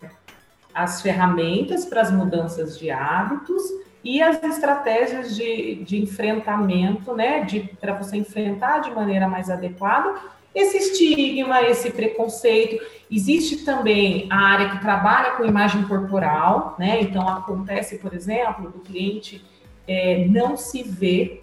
as 0.74 1.02
ferramentas 1.02 1.84
para 1.84 2.00
as 2.00 2.10
mudanças 2.10 2.78
de 2.78 2.90
hábitos 2.90 3.62
e 4.02 4.22
as 4.22 4.42
estratégias 4.42 5.36
de, 5.36 5.76
de 5.84 6.02
enfrentamento, 6.02 7.14
né, 7.14 7.46
para 7.80 7.94
você 7.94 8.16
enfrentar 8.16 8.80
de 8.80 8.90
maneira 8.90 9.28
mais 9.28 9.50
adequada 9.50 10.14
esse 10.54 10.78
estigma, 10.78 11.62
esse 11.62 11.90
preconceito. 11.90 12.82
Existe 13.10 13.64
também 13.64 14.26
a 14.30 14.36
área 14.36 14.70
que 14.70 14.80
trabalha 14.80 15.32
com 15.32 15.44
imagem 15.44 15.82
corporal, 15.84 16.74
né? 16.78 17.00
Então 17.02 17.28
acontece, 17.28 17.98
por 17.98 18.14
exemplo, 18.14 18.70
do 18.70 18.80
cliente 18.80 19.44
é, 19.86 20.24
não 20.26 20.56
se 20.56 20.82
vê 20.82 21.42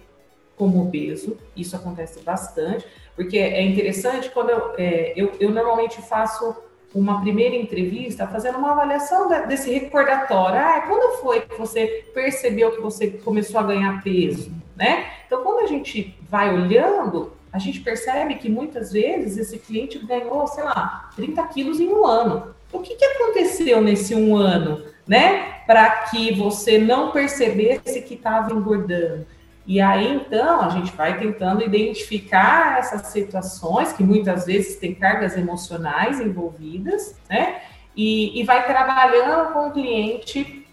como 0.56 0.82
obeso, 0.82 1.36
isso 1.56 1.74
acontece 1.74 2.22
bastante, 2.22 2.86
porque 3.16 3.38
é 3.38 3.62
interessante 3.62 4.30
quando 4.30 4.50
eu, 4.50 4.74
é, 4.76 5.12
eu, 5.16 5.32
eu 5.40 5.50
normalmente 5.50 6.00
faço 6.02 6.54
uma 6.94 7.20
primeira 7.20 7.56
entrevista 7.56 8.26
fazendo 8.26 8.58
uma 8.58 8.72
avaliação 8.72 9.28
desse 9.46 9.70
recordatório. 9.72 10.58
Ah, 10.58 10.84
quando 10.86 11.16
foi 11.18 11.40
que 11.40 11.54
você 11.56 12.04
percebeu 12.12 12.70
que 12.72 12.80
você 12.80 13.08
começou 13.08 13.60
a 13.60 13.62
ganhar 13.62 14.02
peso, 14.02 14.52
né? 14.76 15.06
Então, 15.26 15.42
quando 15.42 15.64
a 15.64 15.66
gente 15.66 16.14
vai 16.28 16.54
olhando, 16.54 17.32
a 17.52 17.58
gente 17.58 17.80
percebe 17.80 18.36
que 18.36 18.48
muitas 18.48 18.92
vezes 18.92 19.36
esse 19.36 19.58
cliente 19.58 19.98
ganhou, 19.98 20.46
sei 20.46 20.64
lá, 20.64 21.10
30 21.16 21.42
quilos 21.48 21.80
em 21.80 21.88
um 21.88 22.06
ano. 22.06 22.54
O 22.72 22.80
que, 22.80 22.94
que 22.94 23.04
aconteceu 23.04 23.80
nesse 23.80 24.14
um 24.14 24.34
ano, 24.36 24.82
né? 25.06 25.60
Para 25.66 25.90
que 26.04 26.34
você 26.34 26.78
não 26.78 27.10
percebesse 27.10 28.00
que 28.02 28.14
estava 28.14 28.52
engordando. 28.52 29.26
E 29.66 29.80
aí, 29.80 30.14
então, 30.14 30.62
a 30.62 30.70
gente 30.70 30.90
vai 30.92 31.18
tentando 31.18 31.62
identificar 31.62 32.78
essas 32.78 33.08
situações, 33.08 33.92
que 33.92 34.02
muitas 34.02 34.46
vezes 34.46 34.76
têm 34.76 34.94
cargas 34.94 35.36
emocionais 35.36 36.20
envolvidas, 36.20 37.14
né? 37.28 37.60
e, 37.96 38.40
e 38.40 38.44
vai 38.44 38.66
trabalhando 38.66 39.52
com 39.52 39.68
o 39.68 39.72
cliente 39.72 40.66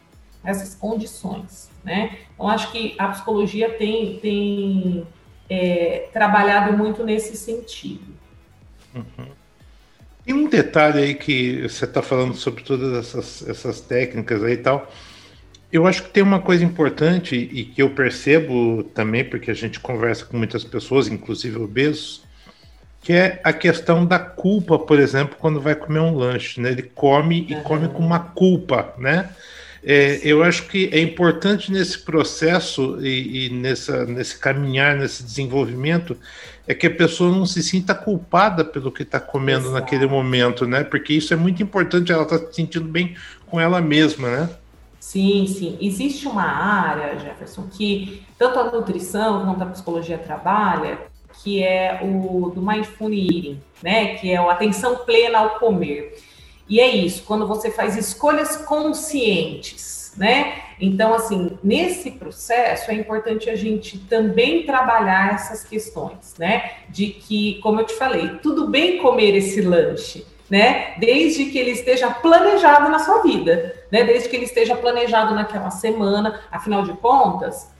essas 0.43 0.73
condições, 0.73 1.69
né? 1.83 2.17
Então, 2.33 2.47
acho 2.47 2.71
que 2.71 2.95
a 2.97 3.09
psicologia 3.09 3.71
tem, 3.71 4.17
tem 4.19 5.05
é, 5.49 6.07
trabalhado 6.13 6.77
muito 6.77 7.03
nesse 7.03 7.35
sentido. 7.35 8.13
Uhum. 8.93 9.27
Tem 10.25 10.35
um 10.35 10.47
detalhe 10.47 10.99
aí 10.99 11.15
que 11.15 11.63
você 11.63 11.85
está 11.85 12.01
falando 12.01 12.35
sobre 12.35 12.63
todas 12.63 12.93
essas, 12.93 13.47
essas 13.47 13.81
técnicas 13.81 14.43
aí 14.43 14.53
e 14.53 14.57
tal. 14.57 14.91
Eu 15.71 15.87
acho 15.87 16.03
que 16.03 16.09
tem 16.09 16.23
uma 16.23 16.39
coisa 16.39 16.63
importante 16.63 17.35
e 17.35 17.65
que 17.65 17.81
eu 17.81 17.91
percebo 17.91 18.83
também, 18.83 19.23
porque 19.23 19.51
a 19.51 19.55
gente 19.55 19.79
conversa 19.79 20.25
com 20.25 20.37
muitas 20.37 20.63
pessoas, 20.63 21.07
inclusive 21.07 21.57
obesos, 21.57 22.23
que 23.01 23.13
é 23.13 23.39
a 23.43 23.53
questão 23.53 24.05
da 24.05 24.19
culpa, 24.19 24.77
por 24.77 24.99
exemplo, 24.99 25.35
quando 25.39 25.61
vai 25.61 25.75
comer 25.75 25.99
um 25.99 26.15
lanche, 26.15 26.59
né? 26.59 26.71
Ele 26.71 26.83
come 26.83 27.47
e 27.49 27.55
come 27.61 27.87
com 27.87 28.03
uma 28.03 28.19
culpa, 28.19 28.93
né? 28.97 29.29
É, 29.83 30.19
eu 30.23 30.43
acho 30.43 30.67
que 30.67 30.89
é 30.91 30.99
importante 30.99 31.71
nesse 31.71 31.99
processo 31.99 32.97
e, 33.01 33.47
e, 33.47 33.49
nessa, 33.49 34.05
nesse 34.05 34.37
caminhar, 34.37 34.97
nesse 34.97 35.23
desenvolvimento, 35.23 36.17
é 36.67 36.73
que 36.73 36.87
a 36.87 36.91
pessoa 36.91 37.31
não 37.31 37.45
se 37.45 37.63
sinta 37.63 37.95
culpada 37.95 38.63
pelo 38.63 38.91
que 38.91 39.03
está 39.03 39.19
comendo 39.19 39.67
Exato. 39.67 39.73
naquele 39.73 40.05
momento, 40.05 40.67
né? 40.67 40.83
Porque 40.83 41.13
isso 41.13 41.33
é 41.33 41.37
muito 41.37 41.63
importante, 41.63 42.11
ela 42.11 42.23
está 42.23 42.37
se 42.37 42.53
sentindo 42.53 42.85
bem 42.85 43.15
com 43.47 43.59
ela 43.59 43.81
mesma, 43.81 44.29
né? 44.29 44.49
Sim, 44.99 45.47
sim. 45.47 45.77
Existe 45.81 46.27
uma 46.27 46.43
área, 46.43 47.17
Jefferson, 47.17 47.67
que 47.71 48.21
tanto 48.37 48.59
a 48.59 48.71
nutrição 48.71 49.45
quanto 49.45 49.63
a 49.63 49.67
psicologia 49.67 50.17
trabalha, 50.17 50.99
que 51.41 51.63
é 51.63 52.01
o 52.03 52.51
do 52.53 52.61
mindful 52.61 53.11
eating, 53.11 53.59
né? 53.81 54.15
Que 54.17 54.31
é 54.31 54.37
a 54.37 54.51
atenção 54.51 54.97
plena 54.97 55.39
ao 55.39 55.51
comer. 55.57 56.15
E 56.69 56.79
é 56.79 56.87
isso, 56.87 57.23
quando 57.23 57.47
você 57.47 57.71
faz 57.71 57.97
escolhas 57.97 58.55
conscientes, 58.55 60.13
né? 60.15 60.53
Então, 60.79 61.13
assim, 61.13 61.57
nesse 61.63 62.11
processo 62.11 62.91
é 62.91 62.93
importante 62.93 63.49
a 63.49 63.55
gente 63.55 63.97
também 63.97 64.65
trabalhar 64.65 65.33
essas 65.33 65.63
questões, 65.63 66.35
né? 66.37 66.71
De 66.89 67.07
que, 67.07 67.59
como 67.63 67.81
eu 67.81 67.85
te 67.85 67.95
falei, 67.95 68.37
tudo 68.43 68.67
bem 68.67 68.99
comer 68.99 69.35
esse 69.35 69.61
lanche, 69.61 70.25
né? 70.49 70.93
Desde 70.99 71.45
que 71.45 71.57
ele 71.57 71.71
esteja 71.71 72.09
planejado 72.11 72.89
na 72.89 72.99
sua 72.99 73.23
vida, 73.23 73.75
né? 73.91 74.03
Desde 74.03 74.29
que 74.29 74.35
ele 74.35 74.45
esteja 74.45 74.75
planejado 74.75 75.33
naquela 75.33 75.71
semana, 75.71 76.39
afinal 76.51 76.83
de 76.83 76.93
contas, 76.93 77.71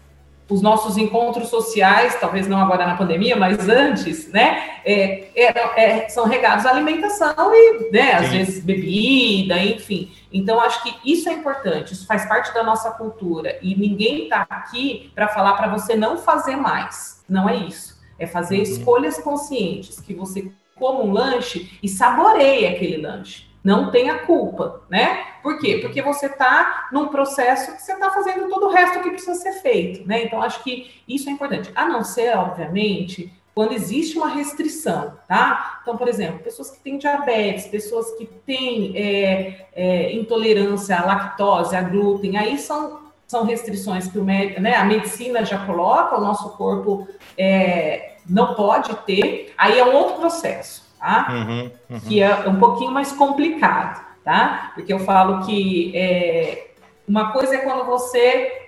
os 0.49 0.61
nossos 0.61 0.97
encontros 0.97 1.49
sociais, 1.49 2.17
talvez 2.19 2.47
não 2.47 2.59
agora 2.59 2.85
na 2.87 2.97
pandemia, 2.97 3.35
mas 3.35 3.69
antes, 3.69 4.31
né, 4.31 4.79
é, 4.83 5.29
é, 5.35 5.83
é, 5.83 6.09
são 6.09 6.25
regados 6.25 6.65
à 6.65 6.71
alimentação 6.71 7.53
e, 7.53 7.91
né, 7.91 8.13
às 8.13 8.29
vezes 8.29 8.63
bebida, 8.63 9.57
enfim. 9.59 10.11
Então, 10.33 10.59
acho 10.59 10.81
que 10.83 10.95
isso 11.05 11.29
é 11.29 11.33
importante, 11.33 11.93
isso 11.93 12.07
faz 12.07 12.25
parte 12.25 12.53
da 12.53 12.63
nossa 12.63 12.91
cultura 12.91 13.59
e 13.61 13.75
ninguém 13.75 14.23
está 14.23 14.45
aqui 14.49 15.11
para 15.13 15.27
falar 15.27 15.53
para 15.53 15.67
você 15.67 15.95
não 15.95 16.17
fazer 16.17 16.55
mais. 16.55 17.23
Não 17.29 17.47
é 17.47 17.55
isso. 17.55 17.99
É 18.17 18.25
fazer 18.25 18.57
uhum. 18.57 18.63
escolhas 18.63 19.17
conscientes, 19.19 19.99
que 19.99 20.13
você 20.13 20.51
coma 20.75 21.01
um 21.01 21.11
lanche 21.11 21.77
e 21.83 21.87
saboreie 21.87 22.65
aquele 22.67 22.97
lanche 22.97 23.48
não 23.63 23.91
tenha 23.91 24.19
culpa, 24.19 24.81
né? 24.89 25.25
Por 25.43 25.59
quê? 25.59 25.79
Porque 25.81 26.01
você 26.01 26.27
está 26.27 26.87
num 26.91 27.07
processo 27.07 27.75
que 27.75 27.81
você 27.81 27.93
está 27.93 28.09
fazendo 28.09 28.47
todo 28.49 28.67
o 28.67 28.69
resto 28.69 29.01
que 29.01 29.09
precisa 29.09 29.35
ser 29.35 29.53
feito, 29.61 30.07
né? 30.07 30.23
Então, 30.23 30.41
acho 30.41 30.63
que 30.63 31.01
isso 31.07 31.29
é 31.29 31.31
importante. 31.31 31.71
A 31.75 31.85
não 31.85 32.03
ser, 32.03 32.37
obviamente, 32.37 33.33
quando 33.53 33.73
existe 33.73 34.17
uma 34.17 34.29
restrição, 34.29 35.13
tá? 35.27 35.79
Então, 35.81 35.97
por 35.97 36.07
exemplo, 36.07 36.39
pessoas 36.39 36.71
que 36.71 36.79
têm 36.79 36.97
diabetes, 36.97 37.67
pessoas 37.67 38.11
que 38.13 38.25
têm 38.25 38.93
é, 38.95 39.67
é, 39.73 40.13
intolerância 40.13 40.97
à 40.97 41.05
lactose, 41.05 41.75
a 41.75 41.81
glúten, 41.81 42.37
aí 42.37 42.57
são, 42.57 43.01
são 43.27 43.43
restrições 43.43 44.07
que 44.07 44.17
o 44.17 44.23
médico, 44.23 44.61
né, 44.61 44.75
a 44.75 44.85
medicina 44.85 45.43
já 45.43 45.65
coloca, 45.65 46.17
o 46.17 46.21
nosso 46.21 46.51
corpo 46.51 47.07
é, 47.37 48.13
não 48.29 48.55
pode 48.55 48.95
ter, 49.05 49.53
aí 49.57 49.77
é 49.77 49.83
um 49.83 49.93
outro 49.93 50.19
processo 50.19 50.88
tá? 50.99 51.27
Uhum, 51.31 51.71
uhum. 51.89 51.99
Que 52.01 52.21
é 52.21 52.47
um 52.47 52.59
pouquinho 52.59 52.91
mais 52.91 53.11
complicado, 53.11 54.05
tá? 54.23 54.71
Porque 54.75 54.91
eu 54.91 54.99
falo 54.99 55.45
que 55.45 55.95
é, 55.95 56.67
uma 57.07 57.31
coisa 57.31 57.55
é 57.55 57.59
quando 57.59 57.85
você 57.85 58.67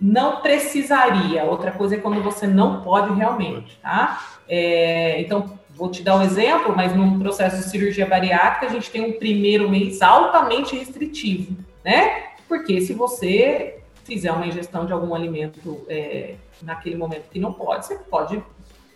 não 0.00 0.40
precisaria, 0.40 1.44
outra 1.44 1.70
coisa 1.70 1.94
é 1.94 1.98
quando 1.98 2.22
você 2.22 2.46
não 2.46 2.80
pode 2.80 3.12
realmente, 3.14 3.78
tá? 3.82 4.38
É, 4.48 5.20
então, 5.20 5.58
vou 5.70 5.90
te 5.90 6.02
dar 6.02 6.16
um 6.16 6.22
exemplo, 6.22 6.74
mas 6.74 6.94
num 6.96 7.18
processo 7.18 7.58
de 7.58 7.70
cirurgia 7.70 8.06
bariátrica, 8.06 8.66
a 8.66 8.70
gente 8.70 8.90
tem 8.90 9.02
um 9.02 9.12
primeiro 9.12 9.68
mês 9.68 10.00
altamente 10.00 10.76
restritivo, 10.76 11.54
né? 11.84 12.30
Porque 12.48 12.80
se 12.80 12.94
você 12.94 13.80
fizer 14.04 14.32
uma 14.32 14.46
ingestão 14.46 14.86
de 14.86 14.92
algum 14.92 15.14
alimento 15.14 15.84
é, 15.88 16.34
naquele 16.62 16.96
momento 16.96 17.28
que 17.30 17.38
não 17.38 17.52
pode, 17.52 17.86
você 17.86 17.94
pode 17.96 18.42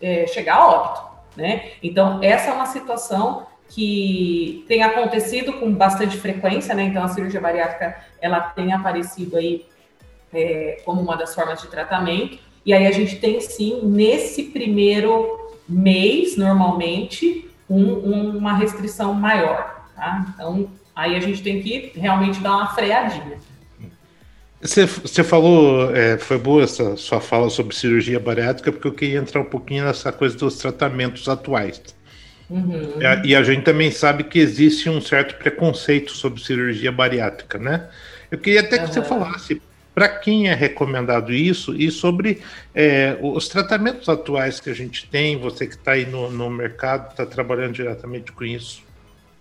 é, 0.00 0.26
chegar 0.26 0.56
a 0.56 0.68
óbito, 0.68 1.13
né? 1.36 1.70
Então, 1.82 2.20
essa 2.22 2.50
é 2.50 2.52
uma 2.52 2.66
situação 2.66 3.46
que 3.68 4.64
tem 4.68 4.82
acontecido 4.82 5.54
com 5.54 5.72
bastante 5.72 6.16
frequência, 6.16 6.74
né? 6.74 6.84
Então, 6.84 7.02
a 7.02 7.08
cirurgia 7.08 7.40
bariátrica, 7.40 7.96
ela 8.20 8.40
tem 8.40 8.72
aparecido 8.72 9.36
aí 9.36 9.66
é, 10.32 10.80
como 10.84 11.00
uma 11.00 11.16
das 11.16 11.34
formas 11.34 11.60
de 11.60 11.68
tratamento. 11.68 12.38
E 12.64 12.72
aí 12.72 12.86
a 12.86 12.92
gente 12.92 13.16
tem, 13.16 13.40
sim, 13.40 13.80
nesse 13.82 14.44
primeiro 14.44 15.52
mês, 15.68 16.36
normalmente, 16.36 17.50
um, 17.68 18.36
uma 18.36 18.54
restrição 18.54 19.14
maior, 19.14 19.86
tá? 19.94 20.26
Então, 20.34 20.68
aí 20.94 21.16
a 21.16 21.20
gente 21.20 21.42
tem 21.42 21.62
que 21.62 21.92
realmente 21.94 22.40
dar 22.40 22.52
uma 22.52 22.68
freadinha. 22.68 23.38
Você, 24.64 25.22
falou, 25.22 25.94
é, 25.94 26.16
foi 26.16 26.38
boa 26.38 26.62
essa 26.62 26.96
sua 26.96 27.20
fala 27.20 27.50
sobre 27.50 27.76
cirurgia 27.76 28.18
bariátrica, 28.18 28.72
porque 28.72 28.88
eu 28.88 28.94
queria 28.94 29.18
entrar 29.18 29.42
um 29.42 29.44
pouquinho 29.44 29.84
nessa 29.84 30.10
coisa 30.10 30.34
dos 30.38 30.56
tratamentos 30.56 31.28
atuais. 31.28 31.82
Uhum. 32.48 32.98
E, 33.24 33.36
a, 33.36 33.42
gente 33.42 33.62
também 33.62 33.90
sabe 33.90 34.24
que 34.24 34.38
existe 34.38 34.88
um 34.88 35.02
certo 35.02 35.36
preconceito 35.36 36.12
sobre 36.12 36.42
cirurgia 36.42 36.90
bariátrica, 36.90 37.58
né? 37.58 37.90
Eu 38.30 38.38
queria 38.38 38.60
até 38.60 38.78
que 38.78 38.86
uhum. 38.86 38.92
você 38.92 39.02
falasse 39.02 39.62
para 39.94 40.08
quem 40.08 40.48
é 40.48 40.54
recomendado 40.54 41.30
isso 41.30 41.74
e 41.74 41.90
sobre 41.90 42.40
é, 42.74 43.18
os 43.20 43.48
tratamentos 43.48 44.08
atuais 44.08 44.60
que 44.60 44.70
a 44.70 44.74
gente 44.74 45.06
tem, 45.10 45.38
você 45.38 45.66
que 45.66 45.74
está 45.74 45.92
aí 45.92 46.06
no, 46.06 46.30
no 46.30 46.48
mercado, 46.48 47.10
está 47.10 47.26
trabalhando 47.26 47.74
diretamente 47.74 48.32
com 48.32 48.44
isso. 48.44 48.82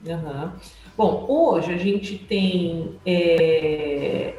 Uhum. 0.05 0.51
Bom, 0.97 1.25
hoje 1.29 1.73
a 1.73 1.77
gente 1.77 2.17
tem 2.17 2.99
é, 3.05 4.33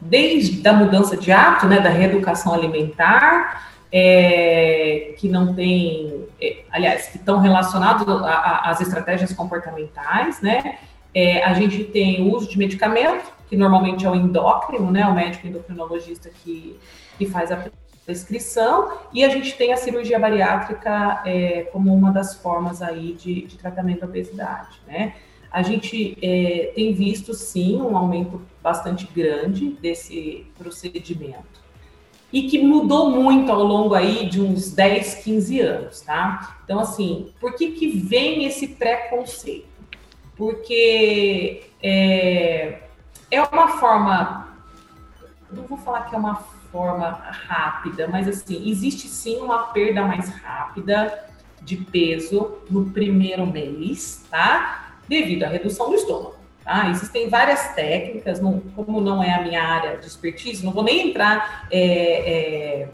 desde 0.00 0.66
a 0.66 0.72
mudança 0.72 1.16
de 1.16 1.30
hábito, 1.30 1.66
né, 1.66 1.80
da 1.80 1.90
reeducação 1.90 2.54
alimentar, 2.54 3.70
é, 3.92 5.14
que 5.18 5.28
não 5.28 5.54
tem, 5.54 6.26
é, 6.40 6.62
aliás, 6.70 7.08
que 7.08 7.16
estão 7.16 7.40
relacionados 7.40 8.06
às 8.08 8.80
estratégias 8.80 9.32
comportamentais, 9.32 10.40
né? 10.40 10.78
É, 11.12 11.42
a 11.42 11.52
gente 11.54 11.82
tem 11.84 12.22
o 12.22 12.32
uso 12.32 12.48
de 12.48 12.56
medicamento, 12.56 13.32
que 13.48 13.56
normalmente 13.56 14.06
é 14.06 14.10
o 14.10 14.14
endócrino, 14.14 14.90
né? 14.92 15.04
O 15.06 15.14
médico 15.14 15.46
endocrinologista 15.46 16.30
que, 16.30 16.78
que 17.18 17.26
faz 17.26 17.50
a 17.50 17.64
prescrição, 18.06 18.92
e 19.12 19.24
a 19.24 19.28
gente 19.28 19.56
tem 19.56 19.72
a 19.72 19.76
cirurgia 19.76 20.18
bariátrica 20.18 21.22
é, 21.26 21.68
como 21.72 21.92
uma 21.92 22.12
das 22.12 22.36
formas 22.36 22.80
aí 22.80 23.12
de, 23.12 23.42
de 23.42 23.58
tratamento 23.58 24.00
da 24.00 24.06
obesidade, 24.06 24.80
né? 24.86 25.14
A 25.50 25.62
gente 25.62 26.16
é, 26.22 26.72
tem 26.76 26.94
visto, 26.94 27.34
sim, 27.34 27.82
um 27.82 27.96
aumento 27.96 28.40
bastante 28.62 29.06
grande 29.14 29.70
desse 29.80 30.46
procedimento 30.58 31.60
e 32.32 32.48
que 32.48 32.62
mudou 32.62 33.10
muito 33.10 33.50
ao 33.50 33.62
longo 33.62 33.94
aí 33.94 34.28
de 34.28 34.40
uns 34.40 34.70
10, 34.70 35.16
15 35.16 35.60
anos, 35.60 36.00
tá? 36.02 36.58
Então, 36.64 36.78
assim, 36.78 37.32
por 37.40 37.54
que 37.54 37.72
que 37.72 37.88
vem 37.88 38.44
esse 38.44 38.68
preconceito? 38.68 39.66
Porque 40.36 41.64
é, 41.82 42.82
é 43.30 43.42
uma 43.42 43.68
forma, 43.78 44.48
não 45.50 45.64
vou 45.64 45.76
falar 45.78 46.02
que 46.02 46.14
é 46.14 46.18
uma 46.18 46.36
forma 46.70 47.08
rápida, 47.10 48.06
mas 48.06 48.28
assim, 48.28 48.70
existe 48.70 49.08
sim 49.08 49.38
uma 49.38 49.64
perda 49.64 50.02
mais 50.02 50.28
rápida 50.28 51.28
de 51.60 51.76
peso 51.76 52.58
no 52.70 52.90
primeiro 52.90 53.44
mês, 53.44 54.24
tá? 54.30 54.90
devido 55.10 55.42
à 55.42 55.48
redução 55.48 55.90
do 55.90 55.96
estômago. 55.96 56.39
Tá? 56.64 56.88
Existem 56.90 57.28
várias 57.28 57.74
técnicas, 57.74 58.40
não, 58.40 58.60
como 58.76 59.00
não 59.00 59.22
é 59.22 59.32
a 59.32 59.42
minha 59.42 59.62
área 59.62 59.96
de 59.96 60.06
expertise, 60.06 60.64
não 60.64 60.72
vou 60.72 60.84
nem 60.84 61.08
entrar 61.08 61.66
é, 61.70 62.82
é, 62.82 62.88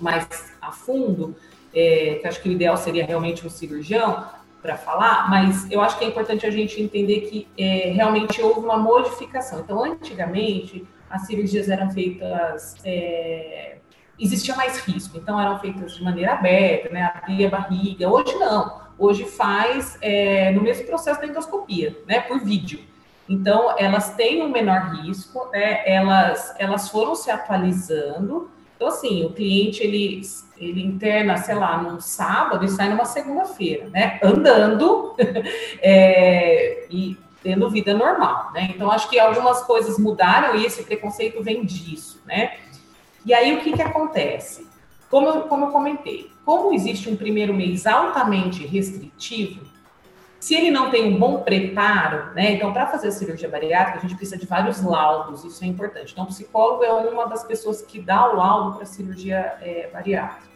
mais 0.00 0.52
a 0.60 0.72
fundo, 0.72 1.36
é, 1.74 2.18
que 2.20 2.26
acho 2.26 2.42
que 2.42 2.48
o 2.48 2.52
ideal 2.52 2.76
seria 2.76 3.06
realmente 3.06 3.46
um 3.46 3.50
cirurgião 3.50 4.26
para 4.60 4.76
falar, 4.76 5.28
mas 5.28 5.70
eu 5.70 5.80
acho 5.80 5.98
que 5.98 6.04
é 6.04 6.08
importante 6.08 6.46
a 6.46 6.50
gente 6.50 6.80
entender 6.80 7.22
que 7.22 7.48
é, 7.58 7.90
realmente 7.90 8.40
houve 8.40 8.60
uma 8.60 8.76
modificação. 8.76 9.60
Então, 9.60 9.82
antigamente, 9.84 10.86
as 11.10 11.26
cirurgias 11.26 11.68
eram 11.68 11.90
feitas 11.90 12.76
é, 12.84 13.76
existia 14.18 14.54
mais 14.54 14.78
risco, 14.78 15.18
então 15.18 15.40
eram 15.40 15.58
feitas 15.58 15.96
de 15.96 16.02
maneira 16.02 16.34
aberta, 16.34 16.88
né? 16.90 17.10
Abria 17.14 17.48
a 17.48 17.50
barriga. 17.50 18.08
Hoje 18.08 18.34
não. 18.36 18.81
Hoje 18.98 19.24
faz 19.24 19.98
é, 20.00 20.50
no 20.52 20.62
mesmo 20.62 20.86
processo 20.86 21.20
da 21.20 21.26
endoscopia, 21.26 21.96
né, 22.06 22.20
por 22.20 22.40
vídeo. 22.40 22.80
Então, 23.28 23.74
elas 23.78 24.14
têm 24.14 24.42
um 24.42 24.48
menor 24.48 24.94
risco, 24.96 25.48
né, 25.52 25.82
elas, 25.86 26.54
elas 26.58 26.88
foram 26.88 27.14
se 27.14 27.30
atualizando. 27.30 28.50
Então, 28.76 28.88
assim, 28.88 29.24
o 29.24 29.30
cliente, 29.30 29.82
ele, 29.82 30.22
ele 30.58 30.84
interna, 30.84 31.36
sei 31.36 31.54
lá, 31.54 31.80
num 31.80 32.00
sábado 32.00 32.64
e 32.64 32.68
sai 32.68 32.88
numa 32.88 33.04
segunda-feira, 33.04 33.88
né, 33.90 34.18
andando 34.22 35.14
é, 35.80 36.86
e 36.90 37.16
tendo 37.42 37.70
vida 37.70 37.94
normal, 37.94 38.50
né. 38.52 38.72
Então, 38.74 38.90
acho 38.90 39.08
que 39.08 39.18
algumas 39.18 39.62
coisas 39.62 39.98
mudaram 39.98 40.56
e 40.56 40.66
esse 40.66 40.82
preconceito 40.82 41.42
vem 41.42 41.64
disso, 41.64 42.20
né. 42.26 42.56
E 43.24 43.32
aí, 43.32 43.54
o 43.54 43.60
que 43.60 43.72
que 43.72 43.82
acontece? 43.82 44.66
Como 45.08 45.42
como 45.42 45.66
eu 45.66 45.70
comentei, 45.70 46.31
como 46.44 46.72
existe 46.72 47.08
um 47.08 47.16
primeiro 47.16 47.54
mês 47.54 47.86
altamente 47.86 48.66
restritivo, 48.66 49.64
se 50.42 50.56
ele 50.56 50.72
não 50.72 50.90
tem 50.90 51.04
um 51.04 51.16
bom 51.16 51.40
preparo, 51.42 52.34
né? 52.34 52.54
Então, 52.54 52.72
para 52.72 52.88
fazer 52.88 53.08
a 53.08 53.12
cirurgia 53.12 53.48
bariátrica, 53.48 53.98
a 53.98 54.02
gente 54.02 54.16
precisa 54.16 54.36
de 54.36 54.44
vários 54.44 54.82
laudos, 54.82 55.44
isso 55.44 55.62
é 55.62 55.68
importante. 55.68 56.10
Então, 56.10 56.24
o 56.24 56.26
psicólogo 56.26 56.82
é 56.82 56.92
uma 56.92 57.26
das 57.26 57.44
pessoas 57.44 57.80
que 57.80 58.00
dá 58.00 58.28
o 58.28 58.34
laudo 58.34 58.76
para 58.76 58.84
cirurgia 58.84 59.56
é, 59.60 59.88
bariátrica. 59.92 60.48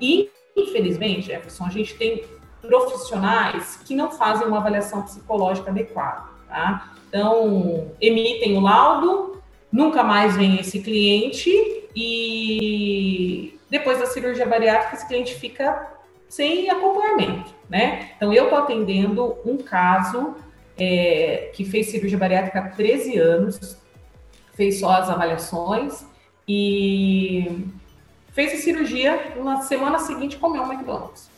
E, 0.00 0.30
infelizmente, 0.56 1.26
Jefferson, 1.26 1.64
a 1.64 1.70
gente 1.70 1.96
tem 1.96 2.24
profissionais 2.60 3.80
que 3.84 3.92
não 3.92 4.08
fazem 4.12 4.46
uma 4.46 4.58
avaliação 4.58 5.02
psicológica 5.02 5.70
adequada, 5.70 6.28
tá? 6.48 6.92
Então, 7.08 7.90
emitem 8.00 8.56
o 8.56 8.60
laudo, 8.60 9.42
nunca 9.72 10.04
mais 10.04 10.36
vem 10.36 10.60
esse 10.60 10.80
cliente 10.80 11.50
e 11.96 13.57
depois 13.70 13.98
da 13.98 14.06
cirurgia 14.06 14.46
bariátrica, 14.46 14.96
esse 14.96 15.06
cliente 15.06 15.34
fica 15.34 15.90
sem 16.28 16.70
acompanhamento, 16.70 17.54
né? 17.68 18.10
Então, 18.16 18.32
eu 18.32 18.44
estou 18.44 18.58
atendendo 18.58 19.36
um 19.44 19.58
caso 19.58 20.34
é, 20.78 21.50
que 21.54 21.64
fez 21.64 21.88
cirurgia 21.88 22.18
bariátrica 22.18 22.60
há 22.60 22.68
13 22.68 23.18
anos, 23.18 23.78
fez 24.54 24.80
só 24.80 24.90
as 24.92 25.10
avaliações 25.10 26.04
e 26.46 27.66
fez 28.32 28.52
a 28.52 28.56
cirurgia, 28.56 29.34
na 29.42 29.62
semana 29.62 29.98
seguinte 29.98 30.36
comeu 30.36 30.62
um 30.62 30.72
McDonald's 30.72 31.30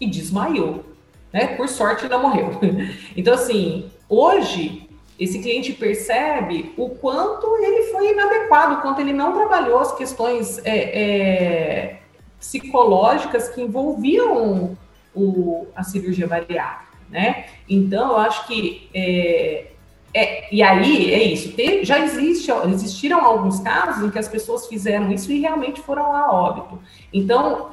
e 0.00 0.06
desmaiou, 0.06 0.84
né? 1.32 1.48
Por 1.56 1.68
sorte, 1.68 2.08
não 2.08 2.22
morreu. 2.22 2.58
Então, 3.16 3.34
assim, 3.34 3.90
hoje 4.08 4.79
esse 5.20 5.38
cliente 5.38 5.74
percebe 5.74 6.72
o 6.78 6.88
quanto 6.88 7.54
ele 7.58 7.92
foi 7.92 8.12
inadequado, 8.12 8.76
o 8.76 8.80
quanto 8.80 9.02
ele 9.02 9.12
não 9.12 9.34
trabalhou 9.34 9.78
as 9.78 9.94
questões 9.94 10.58
é, 10.64 10.78
é, 11.02 12.00
psicológicas 12.38 13.50
que 13.50 13.60
envolviam 13.60 14.78
o, 15.14 15.66
a 15.76 15.82
cirurgia 15.82 16.26
bariátrica, 16.26 16.96
né? 17.10 17.44
Então, 17.68 18.12
eu 18.12 18.16
acho 18.16 18.46
que 18.46 18.88
é, 18.94 19.66
é, 20.14 20.54
e 20.54 20.62
aí 20.62 21.12
é 21.12 21.22
isso. 21.22 21.54
Já 21.82 22.00
existe, 22.00 22.50
existiram 22.72 23.22
alguns 23.22 23.60
casos 23.60 24.02
em 24.02 24.10
que 24.10 24.18
as 24.18 24.26
pessoas 24.26 24.66
fizeram 24.68 25.12
isso 25.12 25.30
e 25.30 25.40
realmente 25.40 25.82
foram 25.82 26.14
a 26.16 26.32
óbito. 26.32 26.78
Então, 27.12 27.72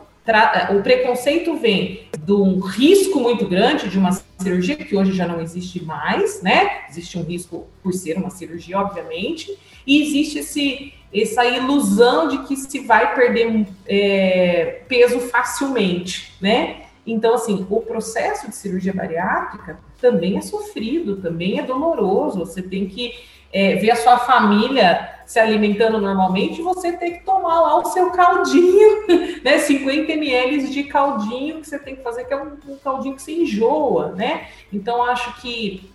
o 0.77 0.83
preconceito 0.83 1.55
vem 1.55 2.07
de 2.19 2.33
um 2.33 2.59
risco 2.59 3.21
muito 3.21 3.47
grande 3.47 3.89
de 3.89 3.97
uma 3.97 4.11
cirurgia, 4.37 4.75
que 4.75 4.95
hoje 4.95 5.13
já 5.13 5.27
não 5.27 5.41
existe 5.41 5.83
mais, 5.83 6.41
né? 6.41 6.85
Existe 6.89 7.17
um 7.17 7.23
risco 7.23 7.67
por 7.81 7.93
ser 7.93 8.17
uma 8.17 8.29
cirurgia, 8.29 8.79
obviamente, 8.79 9.57
e 9.85 10.01
existe 10.01 10.39
esse, 10.39 10.93
essa 11.13 11.45
ilusão 11.45 12.27
de 12.27 12.39
que 12.43 12.55
se 12.55 12.79
vai 12.79 13.15
perder 13.15 13.67
é, 13.85 14.81
peso 14.87 15.19
facilmente, 15.19 16.33
né? 16.39 16.83
Então, 17.05 17.35
assim, 17.35 17.65
o 17.69 17.81
processo 17.81 18.49
de 18.49 18.55
cirurgia 18.55 18.93
bariátrica 18.93 19.79
também 19.99 20.37
é 20.37 20.41
sofrido, 20.41 21.21
também 21.21 21.57
é 21.57 21.63
doloroso. 21.63 22.39
Você 22.39 22.61
tem 22.61 22.85
que 22.85 23.13
é, 23.51 23.75
ver 23.75 23.91
a 23.91 23.95
sua 23.95 24.17
família 24.19 25.17
se 25.27 25.39
alimentando 25.39 25.99
normalmente, 25.99 26.61
você 26.61 26.93
tem 26.93 27.17
que 27.17 27.25
tomar 27.25 27.59
lá 27.59 27.77
o 27.77 27.85
seu 27.85 28.11
caldinho, 28.11 29.05
né? 29.43 29.57
50 29.57 30.09
ml 30.13 30.69
de 30.69 30.85
caldinho 30.85 31.59
que 31.59 31.67
você 31.67 31.77
tem 31.77 31.97
que 31.97 32.01
fazer, 32.01 32.23
que 32.23 32.33
é 32.33 32.41
um, 32.41 32.57
um 32.65 32.77
caldinho 32.77 33.13
que 33.13 33.21
se 33.21 33.33
enjoa, 33.33 34.13
né? 34.13 34.47
Então, 34.71 35.03
acho 35.03 35.41
que 35.41 35.91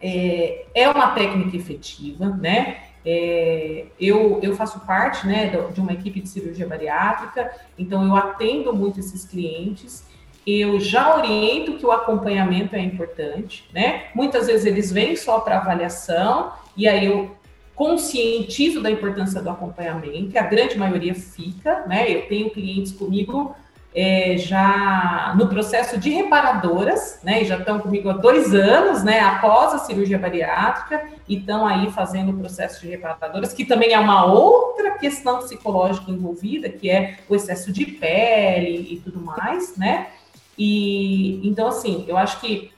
é, 0.00 0.66
é 0.74 0.88
uma 0.88 1.08
técnica 1.08 1.56
efetiva, 1.56 2.28
né? 2.28 2.78
É, 3.04 3.86
eu, 3.98 4.38
eu 4.42 4.54
faço 4.54 4.80
parte 4.80 5.26
né, 5.26 5.50
de 5.72 5.80
uma 5.80 5.92
equipe 5.92 6.20
de 6.20 6.28
cirurgia 6.28 6.66
bariátrica, 6.66 7.50
então 7.76 8.06
eu 8.06 8.14
atendo 8.14 8.74
muito 8.74 9.00
esses 9.00 9.24
clientes. 9.24 10.06
Eu 10.46 10.78
já 10.78 11.16
oriento 11.16 11.74
que 11.74 11.84
o 11.84 11.90
acompanhamento 11.90 12.76
é 12.76 12.80
importante, 12.80 13.68
né? 13.72 14.04
Muitas 14.14 14.46
vezes 14.46 14.64
eles 14.64 14.92
vêm 14.92 15.16
só 15.16 15.40
para 15.40 15.58
avaliação, 15.58 16.52
e 16.78 16.88
aí 16.88 17.06
eu 17.06 17.36
conscientizo 17.74 18.80
da 18.80 18.90
importância 18.90 19.42
do 19.42 19.50
acompanhamento, 19.50 20.38
a 20.38 20.42
grande 20.42 20.78
maioria 20.78 21.14
fica, 21.14 21.84
né? 21.86 22.10
Eu 22.10 22.28
tenho 22.28 22.50
clientes 22.50 22.92
comigo 22.92 23.54
é, 23.94 24.36
já 24.36 25.34
no 25.36 25.48
processo 25.48 25.98
de 25.98 26.10
reparadoras, 26.10 27.20
né? 27.22 27.42
E 27.42 27.44
já 27.44 27.56
estão 27.56 27.80
comigo 27.80 28.08
há 28.08 28.12
dois 28.12 28.54
anos, 28.54 29.02
né? 29.02 29.20
Após 29.20 29.74
a 29.74 29.78
cirurgia 29.78 30.18
bariátrica, 30.18 31.08
e 31.28 31.36
estão 31.36 31.66
aí 31.66 31.90
fazendo 31.90 32.30
o 32.30 32.38
processo 32.38 32.80
de 32.80 32.88
reparadoras, 32.88 33.52
que 33.52 33.64
também 33.64 33.92
é 33.92 33.98
uma 33.98 34.24
outra 34.24 34.92
questão 34.92 35.38
psicológica 35.38 36.10
envolvida, 36.10 36.68
que 36.68 36.88
é 36.88 37.18
o 37.28 37.34
excesso 37.34 37.72
de 37.72 37.86
pele 37.86 38.88
e 38.92 39.00
tudo 39.00 39.20
mais, 39.20 39.76
né? 39.76 40.08
E 40.56 41.40
então, 41.46 41.68
assim, 41.68 42.04
eu 42.08 42.16
acho 42.16 42.40
que 42.40 42.72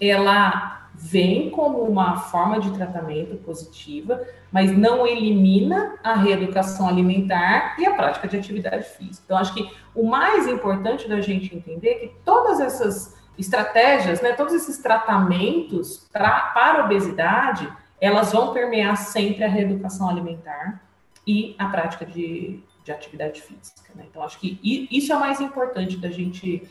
ela 0.00 0.79
vem 1.02 1.48
como 1.48 1.78
uma 1.82 2.18
forma 2.18 2.60
de 2.60 2.70
tratamento 2.72 3.34
positiva, 3.38 4.22
mas 4.52 4.76
não 4.76 5.06
elimina 5.06 5.98
a 6.04 6.14
reeducação 6.14 6.86
alimentar 6.86 7.74
e 7.78 7.86
a 7.86 7.94
prática 7.94 8.28
de 8.28 8.36
atividade 8.36 8.84
física. 8.84 9.22
Então, 9.24 9.38
acho 9.38 9.54
que 9.54 9.70
o 9.94 10.06
mais 10.06 10.46
importante 10.46 11.08
da 11.08 11.20
gente 11.22 11.56
entender 11.56 11.88
é 11.88 11.94
que 12.00 12.12
todas 12.22 12.60
essas 12.60 13.18
estratégias, 13.38 14.20
né, 14.20 14.32
todos 14.32 14.52
esses 14.52 14.76
tratamentos 14.76 16.06
pra, 16.12 16.50
para 16.52 16.84
obesidade, 16.84 17.72
elas 17.98 18.32
vão 18.32 18.52
permear 18.52 18.96
sempre 18.96 19.42
a 19.42 19.48
reeducação 19.48 20.06
alimentar 20.06 20.82
e 21.26 21.56
a 21.58 21.66
prática 21.66 22.04
de, 22.04 22.62
de 22.84 22.92
atividade 22.92 23.40
física. 23.40 23.90
Né? 23.94 24.04
Então, 24.10 24.22
acho 24.22 24.38
que 24.38 24.60
isso 24.90 25.10
é 25.12 25.16
o 25.16 25.20
mais 25.20 25.40
importante 25.40 25.96
da 25.96 26.10
gente 26.10 26.70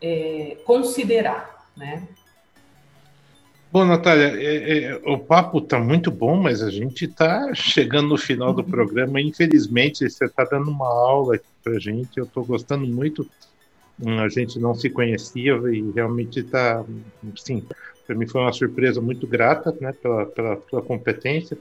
é, 0.00 0.56
considerar, 0.64 1.70
né? 1.76 2.08
Bom, 3.76 3.84
Natália, 3.84 4.32
é, 4.42 4.84
é, 4.84 4.94
o 5.04 5.18
papo 5.18 5.58
está 5.58 5.78
muito 5.78 6.10
bom, 6.10 6.34
mas 6.34 6.62
a 6.62 6.70
gente 6.70 7.04
está 7.04 7.52
chegando 7.52 8.08
no 8.08 8.16
final 8.16 8.54
do 8.54 8.64
programa. 8.64 9.20
Infelizmente, 9.20 10.08
você 10.08 10.24
está 10.24 10.44
dando 10.44 10.70
uma 10.70 10.86
aula 10.86 11.38
para 11.62 11.78
gente. 11.78 12.16
Eu 12.16 12.24
estou 12.24 12.42
gostando 12.42 12.86
muito. 12.86 13.28
Hum, 14.00 14.18
a 14.18 14.30
gente 14.30 14.58
não 14.58 14.74
se 14.74 14.88
conhecia 14.88 15.52
e 15.70 15.92
realmente 15.94 16.40
está, 16.40 16.82
sim, 17.36 17.62
para 18.06 18.16
mim 18.16 18.26
foi 18.26 18.40
uma 18.40 18.52
surpresa 18.54 18.98
muito 18.98 19.26
grata, 19.26 19.76
né, 19.78 19.92
pela, 19.92 20.24
pela, 20.24 20.56
pela 20.56 20.80
competência. 20.80 21.58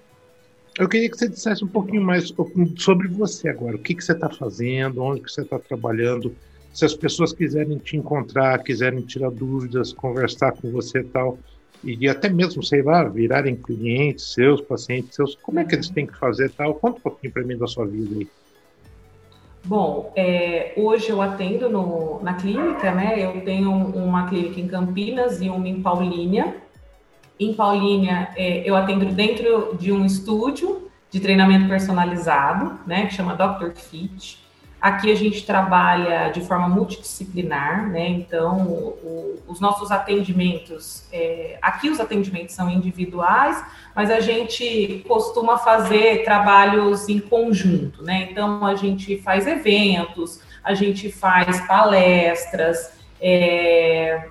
Eu 0.79 0.87
queria 0.87 1.11
que 1.11 1.17
você 1.17 1.27
dissesse 1.27 1.65
um 1.65 1.67
pouquinho 1.67 2.01
mais 2.01 2.33
sobre 2.77 3.09
você 3.09 3.49
agora. 3.49 3.75
O 3.75 3.79
que, 3.79 3.93
que 3.93 4.01
você 4.01 4.13
está 4.13 4.29
fazendo, 4.29 5.03
onde 5.03 5.19
que 5.19 5.29
você 5.29 5.41
está 5.41 5.59
trabalhando. 5.59 6.33
Se 6.73 6.85
as 6.85 6.95
pessoas 6.95 7.33
quiserem 7.33 7.77
te 7.77 7.97
encontrar, 7.97 8.63
quiserem 8.63 9.01
tirar 9.01 9.31
dúvidas, 9.31 9.91
conversar 9.91 10.53
com 10.53 10.71
você 10.71 10.99
e 10.99 11.03
tal, 11.03 11.37
e 11.85 12.09
até 12.09 12.29
mesmo, 12.29 12.63
sei 12.63 12.81
lá, 12.81 13.03
virarem 13.03 13.55
clientes 13.55 14.33
seus, 14.33 14.59
pacientes 14.59 15.15
seus, 15.15 15.35
como 15.35 15.59
é 15.59 15.63
que 15.63 15.75
eles 15.75 15.87
têm 15.87 16.07
que 16.07 16.17
fazer 16.17 16.49
tal? 16.49 16.73
Conta 16.73 16.97
um 16.97 17.01
pouquinho 17.01 17.31
para 17.31 17.43
mim 17.43 17.55
da 17.55 17.67
sua 17.67 17.85
vida 17.85 18.15
aí. 18.19 18.27
Bom, 19.63 20.11
é, 20.15 20.73
hoje 20.77 21.09
eu 21.09 21.21
atendo 21.21 21.69
no, 21.69 22.21
na 22.23 22.33
clínica, 22.35 22.91
né? 22.91 23.15
Eu 23.17 23.41
tenho 23.41 23.71
uma 23.71 24.27
clínica 24.27 24.59
em 24.59 24.67
Campinas 24.67 25.41
e 25.41 25.49
uma 25.49 25.67
em 25.67 25.81
Paulínia. 25.81 26.55
Em 27.39 27.53
Paulínia, 27.53 28.29
é, 28.35 28.67
eu 28.67 28.75
atendo 28.75 29.05
dentro 29.05 29.75
de 29.79 29.91
um 29.91 30.05
estúdio 30.05 30.89
de 31.09 31.19
treinamento 31.19 31.67
personalizado, 31.67 32.79
né? 32.85 33.07
Que 33.07 33.13
chama 33.13 33.35
Dr. 33.35 33.71
Fit. 33.75 34.44
Aqui 34.85 35.11
a 35.11 35.15
gente 35.15 35.43
trabalha 35.43 36.29
de 36.29 36.41
forma 36.41 36.69
multidisciplinar, 36.69 37.89
né? 37.89 38.07
Então, 38.07 38.67
o, 38.67 39.41
os 39.47 39.59
nossos 39.59 39.89
atendimentos, 39.89 41.07
é, 41.11 41.57
aqui 41.59 41.89
os 41.89 41.99
atendimentos 41.99 42.53
são 42.53 42.69
individuais, 42.69 43.65
mas 43.95 44.11
a 44.11 44.19
gente 44.19 45.03
costuma 45.07 45.57
fazer 45.57 46.23
trabalhos 46.23 47.09
em 47.09 47.19
conjunto, 47.19 48.03
né? 48.03 48.27
Então, 48.29 48.63
a 48.63 48.75
gente 48.75 49.17
faz 49.17 49.47
eventos, 49.47 50.39
a 50.63 50.75
gente 50.75 51.11
faz 51.11 51.59
palestras, 51.61 52.93
é, 53.19 54.29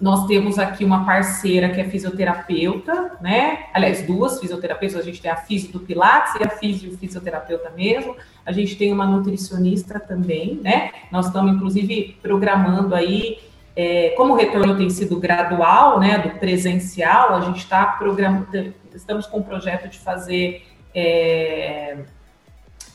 nós 0.00 0.26
temos 0.26 0.58
aqui 0.58 0.84
uma 0.84 1.06
parceira 1.06 1.70
que 1.70 1.80
é 1.80 1.84
fisioterapeuta, 1.84 3.12
né? 3.20 3.66
Aliás, 3.72 4.02
duas 4.02 4.38
fisioterapeutas, 4.38 4.98
a 4.98 5.02
gente 5.02 5.22
tem 5.22 5.30
a 5.30 5.36
fisio 5.36 5.72
do 5.72 5.80
Pilates 5.80 6.34
e 6.34 6.44
a 6.44 6.50
fisio 6.50 6.96
fisioterapeuta 6.98 7.70
mesmo. 7.70 8.14
A 8.44 8.52
gente 8.52 8.76
tem 8.76 8.92
uma 8.92 9.06
nutricionista 9.06 9.98
também, 9.98 10.60
né? 10.62 10.90
Nós 11.10 11.26
estamos, 11.26 11.54
inclusive, 11.54 12.18
programando 12.20 12.94
aí 12.94 13.38
é, 13.76 14.14
como 14.16 14.32
o 14.32 14.36
retorno 14.36 14.74
tem 14.74 14.88
sido 14.88 15.20
gradual, 15.20 16.00
né, 16.00 16.18
do 16.18 16.30
presencial, 16.38 17.34
a 17.34 17.42
gente 17.42 17.58
está 17.58 17.84
programando, 17.84 18.72
estamos 18.94 19.26
com 19.26 19.40
o 19.40 19.44
projeto 19.44 19.86
de 19.86 19.98
fazer 19.98 20.66
é, 20.94 21.98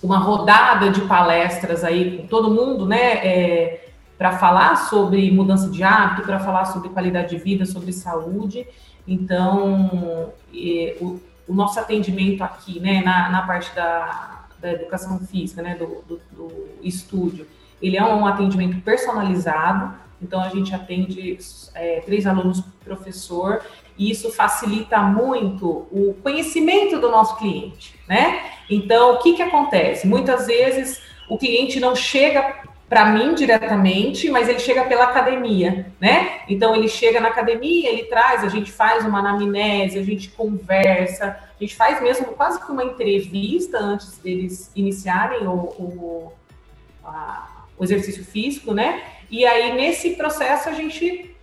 uma 0.02 0.18
rodada 0.18 0.90
de 0.90 1.02
palestras 1.02 1.84
aí 1.84 2.18
com 2.18 2.26
todo 2.26 2.50
mundo, 2.50 2.88
né, 2.88 3.14
é, 3.24 3.91
para 4.22 4.38
falar 4.38 4.76
sobre 4.76 5.32
mudança 5.32 5.68
de 5.68 5.82
hábito, 5.82 6.22
para 6.28 6.40
falar 6.40 6.66
sobre 6.66 6.90
qualidade 6.90 7.36
de 7.36 7.44
vida, 7.44 7.66
sobre 7.66 7.92
saúde. 7.92 8.68
Então, 9.08 10.36
o, 11.02 11.20
o, 11.48 11.54
nosso 11.56 11.80
atendimento 11.80 12.44
aqui, 12.44 12.80
né, 12.80 13.02
na, 13.02 13.32
na 13.32 13.42
parte 13.42 13.74
da, 13.74 14.46
da 14.60 14.74
educação 14.74 15.18
física, 15.22 15.64
né, 15.64 15.74
do, 15.74 16.04
do, 16.08 16.22
do 16.34 16.52
estúdio, 16.84 17.48
ele 17.82 17.98
é 17.98 18.06
um 18.06 18.28
atendimento 18.28 18.80
personalizado, 18.82 19.96
então 20.22 20.40
a 20.40 20.50
gente 20.50 20.72
atende 20.76 21.40
é, 21.74 22.02
três 22.02 22.28
alunos 22.28 22.62
por 22.62 22.96
professor 22.96 23.64
e 23.98 24.12
isso 24.12 24.32
facilita 24.32 25.00
muito 25.02 25.88
o 25.92 26.16
conhecimento 26.22 27.00
do 27.00 27.10
nosso 27.10 27.38
cliente, 27.38 28.00
né? 28.08 28.52
Então 28.70 29.16
o 29.16 29.18
que 29.18 29.34
que 29.34 29.42
acontece? 29.42 30.06
Muitas 30.06 30.46
vezes 30.46 31.02
o 31.28 31.40
cliente 31.40 31.80
não 31.80 31.96
chega 31.96 32.61
para 32.92 33.06
mim 33.06 33.34
diretamente, 33.34 34.30
mas 34.30 34.50
ele 34.50 34.60
chega 34.60 34.84
pela 34.84 35.06
academia, 35.06 35.86
né? 35.98 36.42
Então 36.50 36.76
ele 36.76 36.90
chega 36.90 37.22
na 37.22 37.30
academia, 37.30 37.90
ele 37.90 38.04
traz, 38.04 38.44
a 38.44 38.50
gente 38.50 38.70
faz 38.70 39.06
uma 39.06 39.20
anamnese, 39.20 39.98
a 39.98 40.04
gente 40.04 40.28
conversa, 40.32 41.38
a 41.58 41.64
gente 41.64 41.74
faz 41.74 42.02
mesmo 42.02 42.26
quase 42.34 42.60
que 42.60 42.70
uma 42.70 42.84
entrevista 42.84 43.78
antes 43.80 44.18
deles 44.18 44.70
iniciarem 44.76 45.48
o, 45.48 45.54
o, 45.54 46.34
a, 47.02 47.64
o 47.78 47.84
exercício 47.86 48.26
físico, 48.26 48.74
né? 48.74 49.02
E 49.30 49.46
aí, 49.46 49.74
nesse 49.74 50.18
processo, 50.18 50.68
a 50.68 50.74
gente 50.74 51.34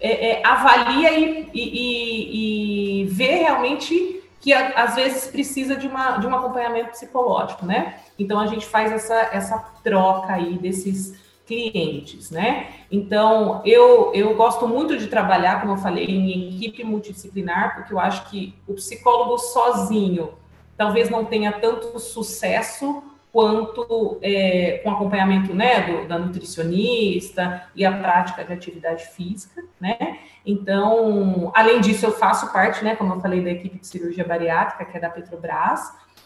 é, 0.00 0.40
é, 0.40 0.42
avalia 0.44 1.16
e, 1.16 1.48
e, 1.54 3.02
e, 3.02 3.04
vê 3.04 3.36
realmente 3.36 4.17
que 4.40 4.52
às 4.52 4.94
vezes 4.94 5.26
precisa 5.26 5.74
de, 5.76 5.86
uma, 5.86 6.18
de 6.18 6.26
um 6.26 6.34
acompanhamento 6.34 6.90
psicológico, 6.90 7.66
né? 7.66 8.00
Então 8.18 8.38
a 8.38 8.46
gente 8.46 8.66
faz 8.66 8.92
essa, 8.92 9.14
essa 9.32 9.58
troca 9.82 10.32
aí 10.32 10.56
desses 10.58 11.18
clientes, 11.46 12.30
né? 12.30 12.68
Então 12.90 13.62
eu, 13.64 14.12
eu 14.14 14.36
gosto 14.36 14.68
muito 14.68 14.96
de 14.96 15.08
trabalhar, 15.08 15.60
como 15.60 15.72
eu 15.72 15.78
falei, 15.78 16.04
em 16.04 16.54
equipe 16.54 16.84
multidisciplinar, 16.84 17.74
porque 17.74 17.92
eu 17.92 17.98
acho 17.98 18.28
que 18.30 18.54
o 18.66 18.74
psicólogo 18.74 19.38
sozinho 19.38 20.34
talvez 20.76 21.10
não 21.10 21.24
tenha 21.24 21.52
tanto 21.52 21.98
sucesso 21.98 23.02
quanto 23.38 24.18
é, 24.20 24.80
com 24.82 24.90
acompanhamento 24.90 25.54
né, 25.54 25.82
do, 25.82 26.08
da 26.08 26.18
nutricionista 26.18 27.68
e 27.72 27.86
a 27.86 27.92
prática 27.96 28.44
de 28.44 28.52
atividade 28.52 29.06
física, 29.06 29.62
né? 29.80 30.18
Então, 30.44 31.52
além 31.54 31.80
disso, 31.80 32.04
eu 32.04 32.10
faço 32.10 32.52
parte, 32.52 32.82
né, 32.82 32.96
como 32.96 33.14
eu 33.14 33.20
falei, 33.20 33.40
da 33.40 33.50
equipe 33.50 33.78
de 33.78 33.86
cirurgia 33.86 34.24
bariátrica, 34.24 34.84
que 34.84 34.96
é 34.96 35.00
da 35.00 35.08
Petrobras, 35.08 35.82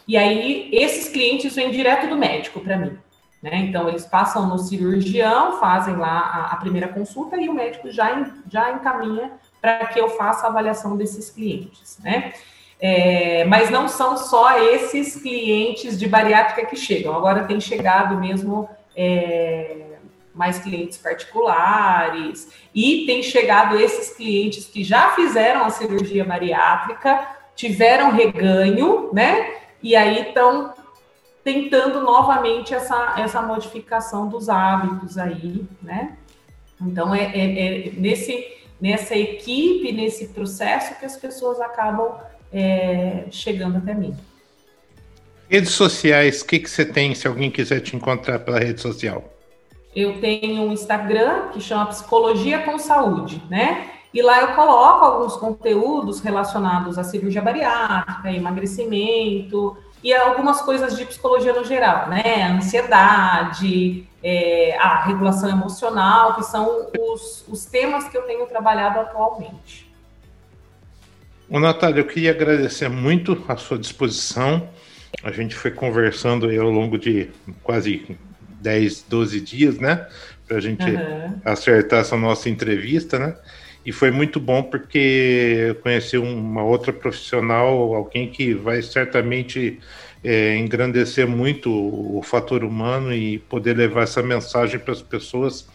e 0.07 0.17
aí 0.17 0.71
esses 0.73 1.07
clientes 1.07 1.53
vêm 1.53 1.69
direto 1.69 2.07
do 2.07 2.17
médico 2.17 2.59
para 2.59 2.77
mim. 2.77 2.97
Né? 3.43 3.57
Então, 3.57 3.87
eles 3.87 4.07
passam 4.07 4.47
no 4.47 4.57
cirurgião, 4.57 5.59
fazem 5.59 5.95
lá 5.95 6.19
a, 6.19 6.53
a 6.53 6.55
primeira 6.55 6.87
consulta 6.87 7.37
e 7.37 7.47
o 7.47 7.53
médico 7.53 7.91
já, 7.91 8.25
já 8.49 8.71
encaminha 8.71 9.33
para 9.61 9.85
que 9.85 9.99
eu 9.99 10.09
faça 10.09 10.47
a 10.47 10.49
avaliação 10.49 10.97
desses 10.97 11.29
clientes, 11.29 11.99
né? 12.03 12.33
É, 12.79 13.45
mas 13.45 13.69
não 13.69 13.87
são 13.87 14.17
só 14.17 14.59
esses 14.59 15.15
clientes 15.15 15.97
de 15.97 16.07
bariátrica 16.07 16.65
que 16.65 16.75
chegam. 16.75 17.15
Agora 17.15 17.45
tem 17.45 17.59
chegado 17.59 18.17
mesmo 18.17 18.67
é, 18.95 19.97
mais 20.33 20.59
clientes 20.59 20.97
particulares 20.97 22.49
e 22.73 23.05
tem 23.05 23.23
chegado 23.23 23.77
esses 23.77 24.15
clientes 24.15 24.65
que 24.65 24.83
já 24.83 25.11
fizeram 25.11 25.63
a 25.63 25.69
cirurgia 25.69 26.25
bariátrica, 26.25 27.25
tiveram 27.55 28.11
reganho, 28.11 29.09
né? 29.13 29.55
E 29.81 29.95
aí 29.95 30.27
estão 30.27 30.73
tentando 31.43 32.01
novamente 32.01 32.73
essa, 32.73 33.15
essa 33.17 33.41
modificação 33.41 34.27
dos 34.27 34.49
hábitos 34.49 35.17
aí, 35.17 35.65
né? 35.81 36.17
Então 36.81 37.13
é, 37.13 37.23
é, 37.23 37.87
é 37.87 37.91
nesse 37.91 38.61
nessa 38.83 39.15
equipe, 39.15 39.93
nesse 39.93 40.27
processo 40.29 40.99
que 40.99 41.05
as 41.05 41.15
pessoas 41.15 41.61
acabam 41.61 42.17
é, 42.53 43.25
chegando 43.31 43.77
até 43.77 43.93
mim. 43.93 44.15
Redes 45.49 45.71
sociais, 45.71 46.41
o 46.41 46.45
que, 46.45 46.59
que 46.59 46.69
você 46.69 46.85
tem 46.85 47.13
se 47.13 47.27
alguém 47.27 47.51
quiser 47.51 47.79
te 47.81 47.95
encontrar 47.95 48.39
pela 48.39 48.59
rede 48.59 48.79
social? 48.79 49.23
Eu 49.95 50.19
tenho 50.19 50.63
um 50.63 50.71
Instagram 50.71 51.49
que 51.49 51.61
chama 51.61 51.87
Psicologia 51.87 52.59
com 52.59 52.79
Saúde, 52.79 53.41
né? 53.49 53.89
E 54.13 54.21
lá 54.21 54.41
eu 54.41 54.55
coloco 54.55 55.05
alguns 55.05 55.35
conteúdos 55.35 56.19
relacionados 56.21 56.97
à 56.97 57.03
cirurgia 57.03 57.41
bariátrica, 57.41 58.31
emagrecimento 58.31 59.75
e 60.03 60.13
algumas 60.13 60.61
coisas 60.61 60.95
de 60.95 61.05
psicologia 61.05 61.53
no 61.53 61.63
geral, 61.63 62.09
né? 62.09 62.43
Ansiedade, 62.51 64.07
é, 64.23 64.77
a 64.79 65.03
regulação 65.03 65.49
emocional, 65.49 66.35
que 66.35 66.43
são 66.43 66.87
os, 66.99 67.45
os 67.47 67.65
temas 67.65 68.07
que 68.07 68.17
eu 68.17 68.23
tenho 68.23 68.45
trabalhado 68.45 68.99
atualmente. 68.99 69.82
Ô, 71.49 71.59
Natália, 71.59 71.99
eu 71.99 72.05
queria 72.05 72.31
agradecer 72.31 72.89
muito 72.89 73.43
a 73.47 73.57
sua 73.57 73.77
disposição. 73.77 74.69
A 75.21 75.31
gente 75.31 75.53
foi 75.53 75.71
conversando 75.71 76.47
aí 76.47 76.57
ao 76.57 76.69
longo 76.69 76.97
de 76.97 77.29
quase 77.61 78.17
10, 78.61 79.05
12 79.09 79.41
dias, 79.41 79.77
né? 79.77 80.07
Para 80.47 80.57
a 80.57 80.61
gente 80.61 80.83
uhum. 80.83 81.39
acertar 81.45 81.99
essa 81.99 82.17
nossa 82.17 82.49
entrevista, 82.49 83.19
né? 83.19 83.35
E 83.85 83.91
foi 83.91 84.09
muito 84.11 84.39
bom 84.39 84.63
porque 84.63 85.67
eu 85.67 85.75
conheci 85.75 86.17
uma 86.17 86.63
outra 86.63 86.93
profissional, 86.93 87.93
alguém 87.93 88.29
que 88.29 88.53
vai 88.53 88.81
certamente 88.81 89.79
é, 90.23 90.55
engrandecer 90.55 91.27
muito 91.27 91.69
o 91.69 92.21
fator 92.23 92.63
humano 92.63 93.13
e 93.13 93.39
poder 93.39 93.75
levar 93.75 94.03
essa 94.03 94.23
mensagem 94.23 94.79
para 94.79 94.93
as 94.93 95.01
pessoas 95.01 95.67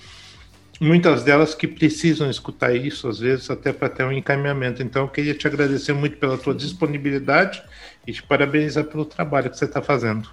muitas 0.81 1.23
delas 1.23 1.55
que 1.55 1.67
precisam 1.67 2.31
escutar 2.31 2.75
isso, 2.75 3.09
às 3.09 3.19
vezes 3.19 3.51
até 3.51 3.73
para 3.73 3.89
ter 3.89 4.05
um 4.05 4.13
encaminhamento. 4.13 4.83
Então, 4.83 5.03
eu 5.03 5.09
queria 5.09 5.35
te 5.35 5.47
agradecer 5.47 5.93
muito 5.93 6.17
pela 6.17 6.39
tua 6.39 6.55
disponibilidade 6.55 7.63
e 8.07 8.13
te 8.13 8.23
parabenizar 8.23 8.85
pelo 8.85 9.05
trabalho 9.05 9.51
que 9.51 9.57
você 9.57 9.65
está 9.65 9.83
fazendo. 9.83 10.29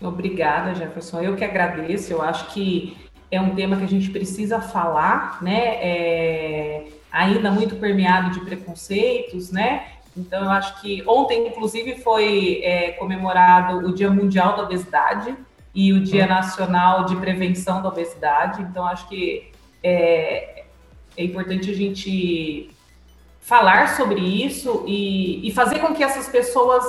Obrigada, 0.00 0.74
Jefferson. 0.74 1.20
Eu 1.20 1.36
que 1.36 1.44
agradeço. 1.44 2.12
Eu 2.12 2.22
acho 2.22 2.52
que 2.52 2.96
é 3.30 3.40
um 3.40 3.54
tema 3.54 3.76
que 3.76 3.84
a 3.84 3.88
gente 3.88 4.10
precisa 4.10 4.60
falar, 4.60 5.42
né? 5.42 5.76
É 5.80 6.84
ainda 7.10 7.50
muito 7.50 7.76
permeado 7.76 8.30
de 8.30 8.40
preconceitos, 8.40 9.50
né? 9.50 9.86
Então, 10.16 10.44
eu 10.44 10.50
acho 10.50 10.80
que 10.80 11.02
ontem, 11.06 11.46
inclusive, 11.48 11.96
foi 12.02 12.60
é, 12.62 12.92
comemorado 12.92 13.86
o 13.86 13.94
Dia 13.94 14.10
Mundial 14.10 14.56
da 14.56 14.64
Obesidade 14.64 15.34
e 15.74 15.92
o 15.92 16.02
Dia 16.02 16.24
hum. 16.24 16.28
Nacional 16.28 17.04
de 17.04 17.16
Prevenção 17.16 17.80
da 17.82 17.88
Obesidade. 17.88 18.62
Então, 18.62 18.84
acho 18.84 19.08
que 19.08 19.50
é, 19.82 20.64
é 21.16 21.24
importante 21.24 21.70
a 21.70 21.74
gente 21.74 22.70
falar 23.40 23.96
sobre 23.96 24.20
isso 24.20 24.84
e, 24.86 25.46
e, 25.46 25.50
fazer 25.52 25.78
com 25.78 25.94
que 25.94 26.02
essas 26.02 26.28
pessoas 26.28 26.84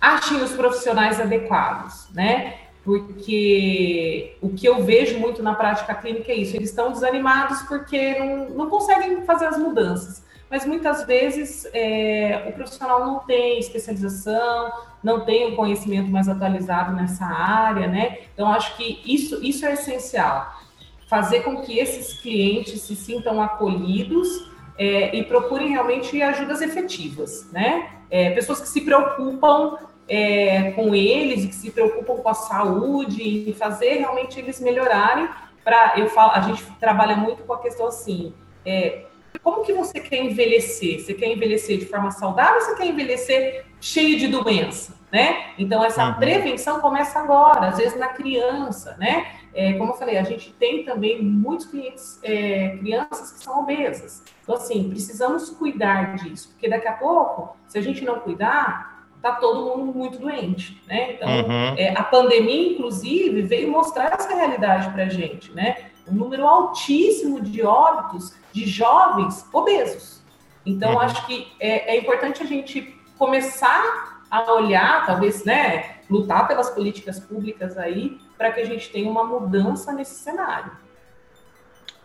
achem 0.00 0.42
os 0.42 0.52
profissionais 0.52 1.20
adequados, 1.20 2.08
né? 2.14 2.54
Porque 2.84 4.36
o 4.40 4.50
que 4.50 4.66
eu 4.66 4.84
vejo 4.84 5.18
muito 5.18 5.42
na 5.42 5.54
prática 5.54 5.94
clínica 5.94 6.30
é 6.30 6.36
isso, 6.36 6.56
eles 6.56 6.70
estão 6.70 6.92
desanimados 6.92 7.62
porque 7.62 8.18
não, 8.18 8.50
não 8.50 8.70
conseguem 8.70 9.24
fazer 9.24 9.46
as 9.46 9.58
mudanças. 9.58 10.22
Mas 10.50 10.64
muitas 10.64 11.04
vezes 11.04 11.66
é, 11.72 12.44
o 12.48 12.52
profissional 12.52 13.04
não 13.04 13.18
tem 13.20 13.58
especialização, 13.58 14.70
não 15.02 15.24
tem 15.24 15.52
um 15.52 15.56
conhecimento 15.56 16.10
mais 16.10 16.28
atualizado 16.28 16.94
nessa 16.94 17.24
área, 17.24 17.88
né? 17.88 18.18
Então, 18.32 18.52
acho 18.52 18.76
que 18.76 19.00
isso, 19.04 19.42
isso 19.42 19.66
é 19.66 19.72
essencial 19.72 20.63
fazer 21.06 21.40
com 21.40 21.62
que 21.62 21.78
esses 21.78 22.20
clientes 22.20 22.82
se 22.82 22.96
sintam 22.96 23.40
acolhidos 23.40 24.50
é, 24.78 25.14
e 25.14 25.24
procurem 25.24 25.68
realmente 25.70 26.20
ajudas 26.20 26.60
efetivas, 26.60 27.50
né? 27.52 27.90
É, 28.10 28.30
pessoas 28.30 28.60
que 28.60 28.68
se 28.68 28.80
preocupam 28.80 29.78
é, 30.08 30.72
com 30.72 30.94
eles 30.94 31.46
que 31.46 31.54
se 31.54 31.70
preocupam 31.70 32.16
com 32.16 32.28
a 32.28 32.34
saúde 32.34 33.22
e 33.22 33.54
fazer 33.54 33.94
realmente 33.94 34.38
eles 34.38 34.60
melhorarem. 34.60 35.28
Para 35.62 35.98
eu 35.98 36.08
falo, 36.08 36.32
a 36.32 36.40
gente 36.40 36.62
trabalha 36.78 37.16
muito 37.16 37.42
com 37.44 37.54
a 37.54 37.58
questão 37.62 37.86
assim. 37.86 38.34
É, 38.66 39.04
como 39.42 39.62
que 39.62 39.72
você 39.72 40.00
quer 40.00 40.22
envelhecer? 40.22 41.00
Você 41.00 41.14
quer 41.14 41.32
envelhecer 41.32 41.78
de 41.78 41.86
forma 41.86 42.10
saudável 42.10 42.56
ou 42.56 42.60
você 42.60 42.76
quer 42.76 42.86
envelhecer 42.86 43.64
cheio 43.80 44.18
de 44.18 44.28
doença? 44.28 44.94
Né? 45.10 45.52
Então, 45.56 45.84
essa 45.84 46.08
uhum. 46.08 46.14
prevenção 46.14 46.80
começa 46.80 47.20
agora, 47.20 47.68
às 47.68 47.76
vezes 47.76 47.96
na 47.96 48.08
criança, 48.08 48.96
né? 48.98 49.26
É, 49.54 49.74
como 49.74 49.92
eu 49.92 49.96
falei, 49.96 50.18
a 50.18 50.24
gente 50.24 50.52
tem 50.54 50.84
também 50.84 51.22
muitos 51.22 51.66
clientes, 51.66 52.18
é, 52.22 52.76
crianças 52.78 53.32
que 53.32 53.44
são 53.44 53.60
obesas. 53.60 54.22
Então, 54.42 54.56
assim, 54.56 54.88
precisamos 54.90 55.50
cuidar 55.50 56.16
disso, 56.16 56.48
porque 56.50 56.68
daqui 56.68 56.88
a 56.88 56.94
pouco, 56.94 57.56
se 57.68 57.78
a 57.78 57.80
gente 57.80 58.04
não 58.04 58.18
cuidar, 58.18 59.06
tá 59.22 59.32
todo 59.32 59.78
mundo 59.78 59.96
muito 59.96 60.18
doente, 60.18 60.82
né? 60.86 61.12
Então, 61.12 61.28
uhum. 61.28 61.74
é, 61.78 61.94
a 61.96 62.02
pandemia, 62.02 62.72
inclusive, 62.72 63.42
veio 63.42 63.70
mostrar 63.70 64.12
essa 64.12 64.34
realidade 64.34 64.90
para 64.90 65.04
a 65.04 65.08
gente, 65.08 65.52
né? 65.52 65.76
um 66.06 66.14
número 66.14 66.46
altíssimo 66.46 67.40
de 67.40 67.62
óbitos 67.62 68.34
de 68.52 68.66
jovens 68.66 69.46
obesos. 69.52 70.22
Então, 70.64 70.92
uhum. 70.92 71.00
acho 71.00 71.26
que 71.26 71.48
é, 71.60 71.94
é 71.94 71.98
importante 71.98 72.42
a 72.42 72.46
gente 72.46 72.94
começar 73.18 74.22
a 74.30 74.52
olhar, 74.52 75.06
talvez, 75.06 75.44
né, 75.44 75.96
lutar 76.10 76.48
pelas 76.48 76.70
políticas 76.70 77.20
públicas 77.20 77.76
aí, 77.76 78.18
para 78.36 78.52
que 78.52 78.60
a 78.60 78.64
gente 78.64 78.90
tenha 78.90 79.10
uma 79.10 79.24
mudança 79.24 79.92
nesse 79.92 80.14
cenário. 80.14 80.72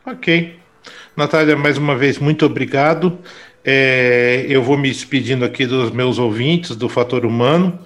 Ok. 0.05 0.59
Natália, 1.15 1.55
mais 1.55 1.77
uma 1.77 1.95
vez, 1.95 2.17
muito 2.17 2.45
obrigado. 2.45 3.19
É, 3.63 4.45
eu 4.47 4.63
vou 4.63 4.77
me 4.77 4.89
despedindo 4.89 5.43
aqui 5.43 5.65
dos 5.65 5.91
meus 5.91 6.17
ouvintes 6.17 6.75
do 6.75 6.88
Fator 6.88 7.25
Humano, 7.25 7.77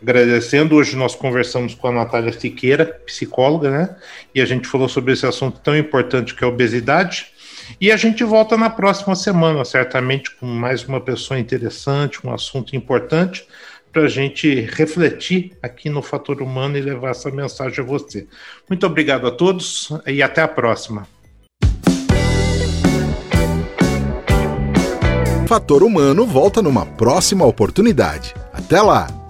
agradecendo. 0.00 0.76
Hoje 0.76 0.94
nós 0.96 1.14
conversamos 1.14 1.74
com 1.74 1.88
a 1.88 1.92
Natália 1.92 2.32
Siqueira, 2.32 2.84
psicóloga, 3.06 3.70
né? 3.70 3.96
E 4.34 4.40
a 4.40 4.44
gente 4.44 4.68
falou 4.68 4.88
sobre 4.88 5.14
esse 5.14 5.26
assunto 5.26 5.60
tão 5.60 5.76
importante 5.76 6.34
que 6.34 6.44
é 6.44 6.46
a 6.46 6.50
obesidade. 6.50 7.32
E 7.80 7.90
a 7.90 7.96
gente 7.96 8.22
volta 8.24 8.56
na 8.56 8.68
próxima 8.68 9.14
semana, 9.14 9.64
certamente, 9.64 10.30
com 10.36 10.46
mais 10.46 10.84
uma 10.84 11.00
pessoa 11.00 11.40
interessante, 11.40 12.24
um 12.26 12.32
assunto 12.32 12.76
importante, 12.76 13.46
para 13.92 14.02
a 14.02 14.08
gente 14.08 14.60
refletir 14.60 15.52
aqui 15.62 15.90
no 15.90 16.02
Fator 16.02 16.40
Humano 16.40 16.78
e 16.78 16.80
levar 16.80 17.10
essa 17.10 17.30
mensagem 17.30 17.84
a 17.84 17.86
você. 17.86 18.26
Muito 18.68 18.86
obrigado 18.86 19.26
a 19.26 19.30
todos 19.30 19.90
e 20.06 20.22
até 20.22 20.40
a 20.40 20.48
próxima. 20.48 21.06
Fator 25.46 25.82
Humano 25.82 26.26
volta 26.26 26.62
numa 26.62 26.86
próxima 26.86 27.44
oportunidade. 27.44 28.34
Até 28.54 28.80
lá! 28.80 29.21